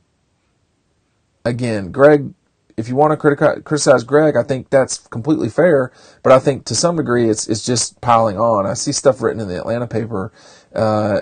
again, 1.44 1.92
Greg, 1.92 2.34
if 2.78 2.88
you 2.88 2.96
want 2.96 3.20
to 3.20 3.62
criticize 3.62 4.04
Greg, 4.04 4.36
I 4.36 4.44
think 4.44 4.70
that's 4.70 4.98
completely 4.98 5.50
fair. 5.50 5.92
But 6.22 6.34
I 6.34 6.40
think 6.40 6.66
to 6.66 6.76
some 6.76 6.98
degree, 6.98 7.30
it's 7.30 7.48
it's 7.48 7.66
just 7.66 8.00
piling 8.02 8.38
on. 8.38 8.66
I 8.66 8.74
see 8.74 8.92
stuff 8.92 9.22
written 9.22 9.42
in 9.42 9.48
the 9.48 9.58
Atlanta 9.58 9.88
paper, 9.88 10.32
uh, 10.74 11.22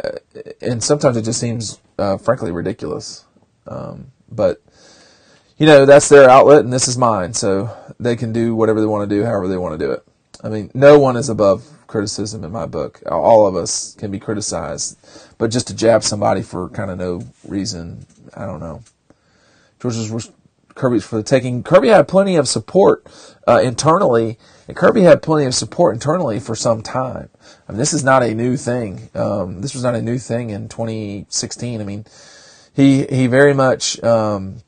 and 0.61 0.83
sometimes 0.83 1.17
it 1.17 1.23
just 1.23 1.39
seems, 1.39 1.79
uh, 1.97 2.17
frankly, 2.17 2.51
ridiculous. 2.51 3.25
Um, 3.67 4.11
but 4.29 4.61
you 5.57 5.65
know, 5.65 5.85
that's 5.85 6.09
their 6.09 6.29
outlet, 6.29 6.63
and 6.63 6.73
this 6.73 6.87
is 6.87 6.97
mine, 6.97 7.33
so 7.33 7.75
they 7.99 8.15
can 8.15 8.33
do 8.33 8.55
whatever 8.55 8.79
they 8.79 8.87
want 8.87 9.09
to 9.09 9.15
do, 9.15 9.23
however 9.23 9.47
they 9.47 9.57
want 9.57 9.79
to 9.79 9.85
do 9.85 9.91
it. 9.91 10.03
I 10.43 10.49
mean, 10.49 10.71
no 10.73 10.99
one 10.99 11.17
is 11.17 11.29
above 11.29 11.67
criticism 11.91 12.43
in 12.43 12.51
my 12.51 12.65
book. 12.65 13.04
All 13.06 13.45
of 13.45 13.56
us 13.56 13.93
can 13.95 14.10
be 14.10 14.19
criticized, 14.19 14.97
but 15.38 15.51
just 15.51 15.67
to 15.67 15.75
jab 15.75 16.04
somebody 16.04 16.41
for 16.41 16.69
kind 16.69 16.89
of 16.89 16.97
no 16.97 17.21
reason, 17.47 18.06
I 18.34 18.45
don't 18.45 18.62
know. 18.62 18.82
George's 19.80 20.12
was 20.12 20.32
Kirby's 20.73 21.06
for 21.06 21.17
the 21.17 21.23
taking. 21.23 21.63
Kirby 21.63 21.89
had 21.89 22.08
plenty 22.08 22.38
of 22.38 22.47
support 22.47 23.06
uh, 23.47 23.60
internally, 23.62 24.38
and 24.67 24.77
Kirby 24.77 25.01
had 25.01 25.21
plenty 25.21 25.45
of 25.45 25.54
support 25.54 25.93
internally 25.93 26.39
for 26.39 26.56
some 26.56 26.82
time. 26.82 27.30
I 27.67 27.71
mean, 27.71 27.80
this 27.80 27.93
is 27.93 28.04
not 28.04 28.23
a 28.23 28.34
new 28.34 28.56
thing. 28.56 29.10
Um, 29.13 29.62
this 29.62 29.73
was 29.73 29.84
not 29.84 29.95
a 29.95 30.01
new 30.01 30.17
thing 30.17 30.49
in 30.49 30.69
2016. 30.69 31.82
I 31.82 31.84
mean, 31.84 32.06
he 32.73 33.06
he 33.06 33.27
very 33.27 33.54
much 33.54 34.01
um, 34.01 34.62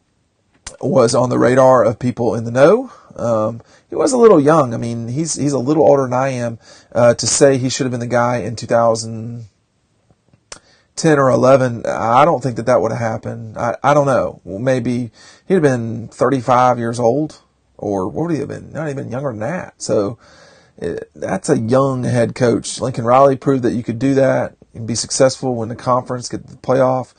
was 0.82 1.16
on 1.16 1.30
the 1.30 1.40
radar 1.40 1.86
of 1.86 2.00
people 2.00 2.36
in 2.36 2.44
the 2.44 2.52
know. 2.52 2.92
Um, 3.16 3.62
he 3.94 3.96
was 3.96 4.12
a 4.12 4.18
little 4.18 4.40
young. 4.40 4.74
I 4.74 4.78
mean, 4.78 5.08
he's 5.08 5.36
he's 5.36 5.54
a 5.54 5.60
little 5.60 5.88
older 5.88 6.06
than 6.06 6.14
I 6.14 6.30
am. 6.30 6.58
Uh, 6.92 7.14
to 7.14 7.28
say 7.28 7.60
he 7.60 7.70
should 7.70 7.84
have 7.84 7.92
been 7.92 8.00
the 8.00 8.08
guy 8.08 8.38
in 8.38 8.56
2010 8.56 11.20
or 11.20 11.30
11, 11.30 11.86
I 11.86 12.26
don't 12.26 12.42
think 12.42 12.56
that 12.56 12.66
that 12.66 12.82
would 12.82 12.92
have 12.92 13.00
happened. 13.00 13.56
I, 13.56 13.78
I 13.84 13.94
don't 13.94 14.08
know. 14.08 14.42
Maybe 14.46 15.12
he'd 15.48 15.54
have 15.54 15.62
been 15.62 16.08
35 16.08 16.80
years 16.80 17.00
old, 17.00 17.40
or 17.78 18.08
what 18.08 18.24
would 18.24 18.32
he 18.32 18.40
have 18.40 18.48
been? 18.48 18.72
Not 18.72 18.90
even 18.90 19.12
younger 19.12 19.30
than 19.30 19.42
that. 19.42 19.80
So 19.80 20.18
it, 20.80 20.98
eh, 20.98 21.04
that's 21.14 21.50
a 21.50 21.60
young 21.60 22.04
head 22.04 22.34
coach. 22.34 22.82
Lincoln 22.82 23.06
Riley 23.06 23.36
proved 23.36 23.62
that 23.62 23.74
you 23.74 23.84
could 23.84 24.00
do 24.00 24.16
that 24.16 24.56
and 24.74 24.88
be 24.88 24.96
successful, 24.96 25.56
win 25.56 25.70
the 25.70 25.76
conference, 25.76 26.30
get 26.30 26.48
the 26.48 26.58
playoff. 26.58 27.14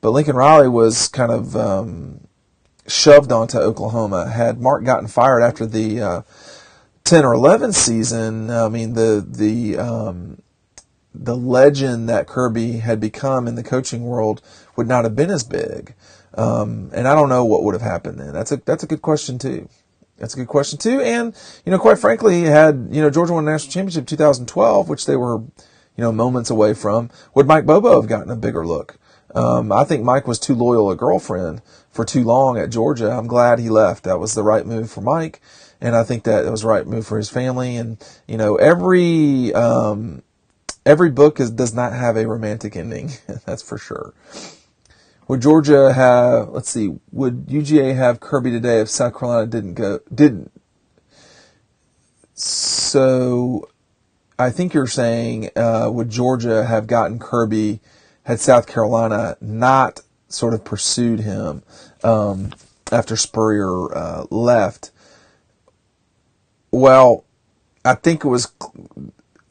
But 0.00 0.12
Lincoln 0.12 0.36
Riley 0.36 0.68
was 0.68 1.06
kind 1.08 1.30
of 1.30 1.54
um, 1.54 2.26
shoved 2.86 3.32
onto 3.32 3.58
Oklahoma. 3.58 4.28
Had 4.30 4.60
Mark 4.60 4.84
gotten 4.84 5.08
fired 5.08 5.42
after 5.42 5.66
the 5.66 6.00
uh, 6.00 6.22
10 7.04 7.24
or 7.24 7.34
11 7.34 7.72
season, 7.72 8.50
I 8.50 8.68
mean, 8.68 8.94
the, 8.94 9.24
the, 9.26 9.78
um, 9.78 10.42
the 11.14 11.36
legend 11.36 12.08
that 12.08 12.26
Kirby 12.26 12.78
had 12.78 13.00
become 13.00 13.46
in 13.46 13.54
the 13.54 13.62
coaching 13.62 14.04
world 14.04 14.42
would 14.76 14.88
not 14.88 15.04
have 15.04 15.14
been 15.14 15.30
as 15.30 15.44
big. 15.44 15.94
Um, 16.36 16.90
and 16.92 17.06
I 17.06 17.14
don't 17.14 17.28
know 17.28 17.44
what 17.44 17.62
would 17.62 17.74
have 17.74 17.82
happened 17.82 18.18
then. 18.18 18.32
That's 18.32 18.50
a 18.50 18.56
that's 18.56 18.82
a 18.82 18.88
good 18.88 19.02
question 19.02 19.38
too. 19.38 19.68
That's 20.18 20.34
a 20.34 20.36
good 20.38 20.48
question 20.48 20.78
too. 20.78 21.00
And 21.00 21.34
you 21.64 21.70
know, 21.70 21.78
quite 21.78 21.98
frankly, 21.98 22.42
had 22.42 22.88
you 22.90 23.00
know 23.00 23.10
Georgia 23.10 23.32
won 23.32 23.44
the 23.44 23.52
national 23.52 23.72
championship 23.72 24.06
2012, 24.06 24.88
which 24.88 25.06
they 25.06 25.16
were 25.16 25.38
you 25.38 25.52
know 25.98 26.12
moments 26.12 26.50
away 26.50 26.74
from. 26.74 27.10
Would 27.34 27.46
Mike 27.46 27.66
Bobo 27.66 28.00
have 28.00 28.08
gotten 28.08 28.30
a 28.30 28.36
bigger 28.36 28.66
look? 28.66 28.98
Um, 29.34 29.72
I 29.72 29.84
think 29.84 30.04
Mike 30.04 30.28
was 30.28 30.38
too 30.38 30.54
loyal 30.54 30.90
a 30.90 30.96
girlfriend 30.96 31.60
for 31.90 32.04
too 32.04 32.22
long 32.22 32.56
at 32.56 32.70
Georgia. 32.70 33.10
I'm 33.10 33.26
glad 33.26 33.58
he 33.58 33.68
left. 33.68 34.04
That 34.04 34.20
was 34.20 34.34
the 34.34 34.44
right 34.44 34.64
move 34.64 34.90
for 34.90 35.00
Mike, 35.00 35.40
and 35.80 35.96
I 35.96 36.04
think 36.04 36.24
that 36.24 36.44
it 36.44 36.50
was 36.50 36.62
the 36.62 36.68
right 36.68 36.86
move 36.86 37.06
for 37.06 37.16
his 37.16 37.30
family. 37.30 37.76
And 37.76 37.98
you 38.28 38.36
know, 38.36 38.56
every 38.56 39.52
um, 39.54 40.22
every 40.86 41.10
book 41.10 41.40
is, 41.40 41.50
does 41.50 41.74
not 41.74 41.92
have 41.92 42.16
a 42.16 42.28
romantic 42.28 42.76
ending. 42.76 43.10
That's 43.46 43.62
for 43.62 43.78
sure. 43.78 44.14
Would 45.26 45.42
Georgia 45.42 45.92
have? 45.92 46.50
Let's 46.50 46.70
see. 46.70 46.94
Would 47.10 47.46
UGA 47.46 47.96
have 47.96 48.20
Kirby 48.20 48.50
today 48.50 48.80
if 48.80 48.88
South 48.88 49.18
Carolina 49.18 49.46
didn't 49.46 49.74
go? 49.74 50.00
Didn't. 50.14 50.52
So, 52.36 53.68
I 54.38 54.50
think 54.50 54.74
you're 54.74 54.88
saying, 54.88 55.50
uh, 55.56 55.88
would 55.90 56.10
Georgia 56.10 56.64
have 56.64 56.88
gotten 56.88 57.18
Kirby 57.18 57.80
had 58.24 58.40
South 58.40 58.66
Carolina 58.66 59.36
not 59.40 60.00
sort 60.28 60.54
of 60.54 60.64
pursued 60.64 61.20
him 61.20 61.62
um, 62.02 62.52
after 62.92 63.16
Spurrier 63.16 63.96
uh, 63.96 64.24
left? 64.30 64.90
Well, 66.70 67.24
I 67.84 67.94
think 67.94 68.24
it 68.24 68.28
was 68.28 68.52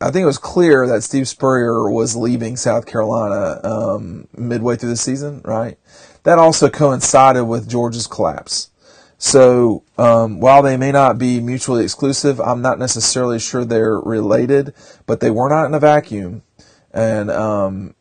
I 0.04 0.12
think 0.12 0.24
it 0.24 0.28
was 0.28 0.38
clear 0.38 0.86
that 0.88 1.02
Steve 1.02 1.30
Spurrier 1.30 1.90
was 1.90 2.16
leaving 2.16 2.58
South 2.58 2.86
Carolina 2.86 3.62
um, 3.64 4.28
midway 4.36 4.76
through 4.76 4.90
the 4.90 4.98
season, 4.98 5.42
right? 5.46 5.78
That 6.24 6.40
also 6.40 6.70
coincided 6.70 7.46
with 7.46 7.70
Georgia's 7.70 8.08
collapse. 8.08 8.70
So 9.18 9.84
um, 9.98 10.42
while 10.42 10.62
they 10.62 10.76
may 10.76 10.92
not 10.92 11.18
be 11.18 11.40
mutually 11.40 11.86
exclusive, 11.86 12.42
I'm 12.42 12.62
not 12.62 12.80
necessarily 12.80 13.40
sure 13.40 13.64
they're 13.64 13.98
related, 13.98 14.74
but 15.06 15.22
they 15.22 15.32
were 15.32 15.48
not 15.48 15.68
in 15.68 15.74
a 15.74 15.80
vacuum, 15.80 16.44
and 16.92 17.32
um, 17.32 17.96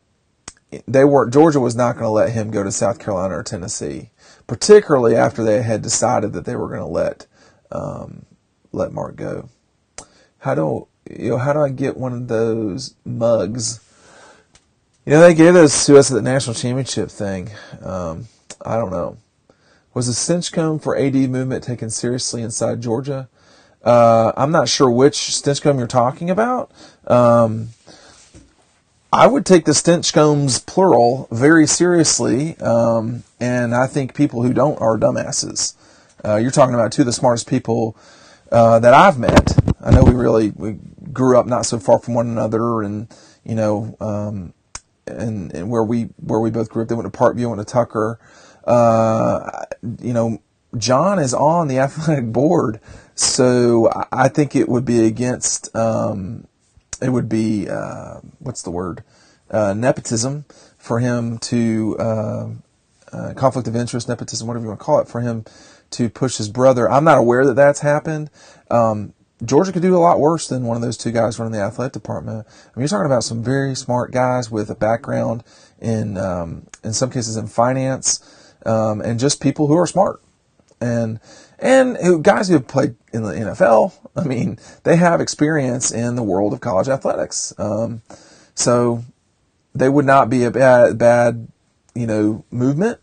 they 0.87 1.03
were 1.03 1.29
Georgia 1.29 1.59
was 1.59 1.75
not 1.75 1.93
going 1.93 2.05
to 2.05 2.09
let 2.09 2.31
him 2.31 2.51
go 2.51 2.63
to 2.63 2.71
South 2.71 2.99
Carolina 2.99 3.37
or 3.37 3.43
Tennessee, 3.43 4.09
particularly 4.47 5.15
after 5.15 5.43
they 5.43 5.61
had 5.61 5.81
decided 5.81 6.33
that 6.33 6.45
they 6.45 6.55
were 6.55 6.67
going 6.67 6.79
to 6.79 6.85
let 6.85 7.27
um, 7.71 8.25
let 8.71 8.93
Mark 8.93 9.15
go. 9.15 9.49
How 10.39 10.55
do 10.55 10.87
you 11.09 11.31
know, 11.31 11.37
how 11.37 11.53
do 11.53 11.59
I 11.59 11.69
get 11.69 11.97
one 11.97 12.13
of 12.13 12.27
those 12.27 12.95
mugs? 13.05 13.79
You 15.05 15.13
know, 15.13 15.21
they 15.21 15.33
gave 15.33 15.53
those 15.53 15.85
to 15.85 15.97
us 15.97 16.11
at 16.11 16.15
the 16.15 16.21
national 16.21 16.53
championship 16.53 17.09
thing. 17.09 17.49
Um, 17.81 18.27
I 18.65 18.77
don't 18.77 18.91
know. 18.91 19.17
Was 19.93 20.07
the 20.07 20.13
Stinchcomb 20.13 20.81
for 20.81 20.97
AD 20.97 21.13
movement 21.13 21.63
taken 21.63 21.89
seriously 21.89 22.41
inside 22.41 22.81
Georgia? 22.81 23.29
Uh, 23.83 24.31
I'm 24.37 24.51
not 24.51 24.69
sure 24.69 24.89
which 24.89 25.17
Stinchcomb 25.17 25.77
you're 25.77 25.87
talking 25.87 26.29
about. 26.29 26.71
Um, 27.05 27.69
I 29.13 29.27
would 29.27 29.45
take 29.45 29.65
the 29.65 29.73
Stinchcombs 29.73 30.65
plural 30.65 31.27
very 31.31 31.67
seriously, 31.67 32.57
um, 32.57 33.23
and 33.39 33.75
I 33.75 33.85
think 33.85 34.15
people 34.15 34.41
who 34.41 34.53
don't 34.53 34.81
are 34.81 34.97
dumbasses. 34.97 35.75
Uh, 36.25 36.37
you're 36.37 36.49
talking 36.49 36.73
about 36.73 36.91
two 36.91 37.03
of 37.03 37.05
the 37.05 37.13
smartest 37.13 37.47
people 37.47 37.95
uh, 38.51 38.79
that 38.79 38.95
I've 38.95 39.19
met. 39.19 39.55
I 39.79 39.91
know 39.91 40.03
we 40.03 40.13
really 40.15 40.49
we 40.49 40.79
grew 41.11 41.37
up 41.37 41.45
not 41.45 41.67
so 41.67 41.77
far 41.77 41.99
from 41.99 42.15
one 42.15 42.25
another, 42.25 42.81
and 42.81 43.07
you 43.43 43.53
know, 43.53 43.95
um, 43.99 44.55
and, 45.05 45.53
and 45.53 45.69
where 45.69 45.83
we 45.83 46.05
where 46.17 46.39
we 46.39 46.49
both 46.49 46.69
grew 46.69 46.81
up. 46.81 46.89
They 46.89 46.95
went 46.95 47.13
to 47.13 47.15
Parkview, 47.15 47.47
went 47.47 47.61
to 47.61 47.71
Tucker. 47.71 48.19
Uh, 48.63 49.65
you 50.01 50.13
know, 50.13 50.41
John 50.75 51.19
is 51.19 51.35
on 51.35 51.67
the 51.67 51.77
athletic 51.85 52.33
board, 52.33 52.79
so 53.13 53.91
I 54.11 54.27
think 54.27 54.55
it 54.55 54.67
would 54.67 54.85
be 54.85 55.05
against. 55.05 55.73
Um, 55.75 56.47
it 57.03 57.09
would 57.09 57.29
be 57.29 57.67
uh, 57.69 58.19
what's 58.39 58.61
the 58.61 58.71
word? 58.71 59.03
Uh, 59.51 59.73
nepotism 59.73 60.45
for 60.77 60.99
him 60.99 61.37
to 61.37 61.95
uh, 61.99 62.49
uh, 63.11 63.33
conflict 63.35 63.67
of 63.67 63.75
interest, 63.75 64.07
nepotism, 64.07 64.47
whatever 64.47 64.63
you 64.63 64.69
want 64.69 64.79
to 64.79 64.85
call 64.85 64.99
it, 64.99 65.07
for 65.07 65.21
him 65.21 65.45
to 65.91 66.09
push 66.09 66.37
his 66.37 66.49
brother. 66.49 66.89
I'm 66.89 67.03
not 67.03 67.19
aware 67.19 67.45
that 67.45 67.55
that's 67.55 67.81
happened. 67.81 68.29
Um, 68.71 69.13
Georgia 69.45 69.71
could 69.71 69.81
do 69.81 69.95
a 69.95 69.99
lot 69.99 70.19
worse 70.19 70.47
than 70.47 70.63
one 70.63 70.77
of 70.77 70.81
those 70.81 70.97
two 70.97 71.11
guys 71.11 71.37
running 71.37 71.51
the 71.51 71.59
athletic 71.59 71.93
department. 71.93 72.47
I 72.47 72.49
mean, 72.75 72.81
you're 72.81 72.87
talking 72.87 73.05
about 73.05 73.23
some 73.23 73.43
very 73.43 73.75
smart 73.75 74.11
guys 74.11 74.49
with 74.49 74.69
a 74.69 74.75
background 74.75 75.43
in, 75.79 76.17
um, 76.17 76.67
in 76.83 76.93
some 76.93 77.09
cases, 77.09 77.35
in 77.35 77.47
finance, 77.47 78.53
um, 78.65 79.01
and 79.01 79.19
just 79.19 79.41
people 79.41 79.67
who 79.67 79.77
are 79.77 79.87
smart, 79.87 80.21
and 80.83 81.19
and 81.59 81.97
who, 81.97 82.19
guys 82.19 82.47
who 82.47 82.55
have 82.55 82.67
played 82.67 82.95
in 83.13 83.23
the 83.23 83.33
NFL. 83.33 83.93
I 84.15 84.25
mean, 84.25 84.59
they 84.83 84.97
have 84.97 85.21
experience 85.21 85.91
in 85.91 86.15
the 86.15 86.23
world 86.23 86.53
of 86.53 86.59
college 86.59 86.87
athletics, 86.87 87.53
um, 87.57 88.01
so 88.53 89.03
they 89.73 89.89
would 89.89 90.05
not 90.05 90.29
be 90.29 90.43
a 90.43 90.51
bad, 90.51 90.97
bad, 90.97 91.47
you 91.95 92.05
know, 92.05 92.45
movement 92.51 92.99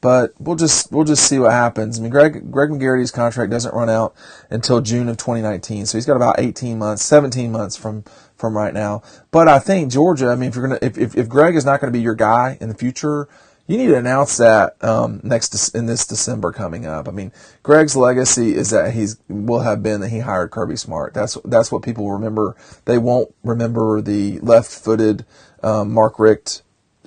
but 0.00 0.32
we'll 0.38 0.56
just 0.56 0.92
we'll 0.92 1.04
just 1.04 1.26
see 1.26 1.38
what 1.38 1.50
happens. 1.50 1.98
I 1.98 2.02
mean, 2.02 2.10
Greg 2.10 2.50
Greg 2.50 2.70
McGarity's 2.70 3.10
contract 3.10 3.50
doesn't 3.50 3.74
run 3.74 3.90
out 3.90 4.14
until 4.50 4.80
June 4.80 5.08
of 5.08 5.16
2019, 5.16 5.86
so 5.86 5.98
he's 5.98 6.06
got 6.06 6.16
about 6.16 6.38
18 6.38 6.78
months, 6.78 7.04
17 7.04 7.50
months 7.50 7.76
from 7.76 8.04
from 8.36 8.56
right 8.56 8.72
now. 8.72 9.02
But 9.30 9.48
I 9.48 9.58
think 9.58 9.90
Georgia. 9.90 10.28
I 10.28 10.36
mean, 10.36 10.50
if 10.50 10.56
you're 10.56 10.68
gonna 10.68 10.78
if 10.82 10.96
if, 10.96 11.16
if 11.16 11.28
Greg 11.28 11.56
is 11.56 11.64
not 11.64 11.80
going 11.80 11.92
to 11.92 11.96
be 11.96 12.02
your 12.02 12.14
guy 12.14 12.56
in 12.60 12.68
the 12.68 12.74
future, 12.76 13.28
you 13.68 13.76
need 13.76 13.86
to 13.88 13.96
announce 13.96 14.38
that 14.38 14.82
um, 14.82 15.20
next 15.22 15.74
in 15.74 15.86
this 15.86 16.06
December 16.06 16.52
coming 16.52 16.86
up. 16.86 17.06
I 17.06 17.12
mean, 17.12 17.30
Greg's 17.62 17.94
legacy 17.94 18.54
is 18.54 18.70
that 18.70 18.94
he's 18.94 19.18
will 19.28 19.60
have 19.60 19.82
been 19.82 20.00
that 20.00 20.08
he 20.08 20.20
hired 20.20 20.50
Kirby 20.50 20.76
Smart. 20.76 21.12
That's 21.14 21.36
that's 21.44 21.70
what 21.70 21.82
people 21.82 22.10
remember. 22.10 22.56
They 22.86 22.96
won't 22.96 23.32
remember 23.44 24.00
the 24.00 24.40
left-footed 24.40 25.26
um, 25.62 25.92
Mark 25.92 26.18
Richt 26.18 26.62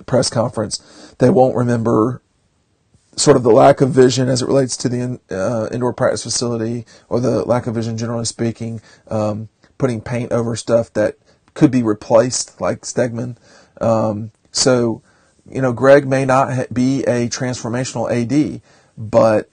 press 0.06 0.30
conference. 0.30 1.14
They 1.18 1.30
won't 1.30 1.56
remember 1.56 2.22
sort 3.16 3.36
of 3.36 3.42
the 3.42 3.50
lack 3.50 3.80
of 3.80 3.90
vision 3.90 4.28
as 4.28 4.40
it 4.40 4.46
relates 4.46 4.76
to 4.78 4.88
the 4.88 5.20
uh, 5.30 5.68
indoor 5.72 5.92
practice 5.92 6.22
facility 6.22 6.86
or 7.08 7.20
the 7.20 7.44
lack 7.44 7.66
of 7.66 7.74
vision 7.74 7.98
generally 7.98 8.24
speaking, 8.24 8.80
um, 9.08 9.48
putting 9.78 10.00
paint 10.00 10.32
over 10.32 10.56
stuff 10.56 10.92
that 10.92 11.16
could 11.54 11.70
be 11.72 11.82
replaced 11.82 12.60
like 12.60 12.82
Stegeman. 12.82 13.36
Um, 13.80 14.30
so, 14.52 15.02
you 15.50 15.60
know, 15.60 15.72
Greg 15.72 16.06
may 16.06 16.24
not 16.24 16.72
be 16.72 17.02
a 17.04 17.28
transformational 17.28 18.10
AD, 18.10 18.60
but, 18.96 19.48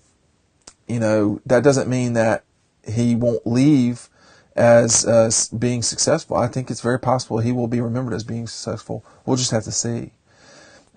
you 0.88 1.00
know, 1.00 1.42
that 1.46 1.64
doesn't 1.64 1.90
mean 1.90 2.14
that 2.14 2.44
he 2.88 3.16
won't 3.16 3.46
leave 3.46 4.10
as 4.56 5.06
uh, 5.06 5.32
being 5.58 5.82
successful. 5.82 6.38
I 6.38 6.48
think 6.48 6.70
it's 6.70 6.82
very 6.82 7.00
possible 7.00 7.40
he 7.40 7.52
will 7.52 7.68
be 7.68 7.82
remembered 7.82 8.14
as 8.14 8.24
being 8.24 8.48
successful. 8.48 9.06
We'll 9.26 9.38
just 9.38 9.52
have 9.52 9.64
to 9.64 9.72
see. 9.72 10.12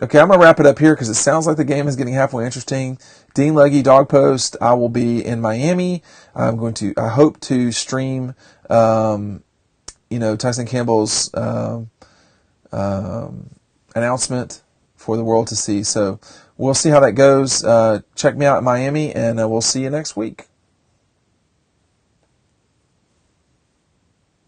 Okay, 0.00 0.18
I'm 0.18 0.28
going 0.28 0.40
to 0.40 0.44
wrap 0.44 0.58
it 0.58 0.66
up 0.66 0.78
here 0.78 0.94
because 0.94 1.08
it 1.08 1.14
sounds 1.14 1.46
like 1.46 1.56
the 1.56 1.64
game 1.64 1.86
is 1.86 1.96
getting 1.96 2.14
halfway 2.14 2.44
interesting. 2.44 2.98
Dean 3.34 3.54
Leggy 3.54 3.82
Dawg 3.82 4.08
Post. 4.08 4.56
I 4.60 4.74
will 4.74 4.88
be 4.88 5.24
in 5.24 5.40
Miami. 5.40 6.02
I'm 6.34 6.56
going 6.56 6.74
to, 6.74 6.92
I 6.96 7.08
hope 7.08 7.38
to 7.40 7.70
stream, 7.70 8.34
um, 8.68 9.44
you 10.10 10.18
know, 10.18 10.34
Tyson 10.34 10.66
Campbell's 10.66 11.32
um, 11.34 11.90
um, 12.72 13.50
announcement 13.94 14.62
for 15.02 15.16
the 15.16 15.24
world 15.24 15.48
to 15.48 15.56
see. 15.56 15.82
So 15.82 16.20
we'll 16.56 16.74
see 16.74 16.90
how 16.90 17.00
that 17.00 17.12
goes. 17.12 17.64
Uh, 17.64 18.00
check 18.14 18.36
me 18.36 18.46
out 18.46 18.58
in 18.58 18.64
Miami, 18.64 19.12
and 19.12 19.40
uh, 19.40 19.48
we'll 19.48 19.60
see 19.60 19.82
you 19.82 19.90
next 19.90 20.16
week. 20.16 20.46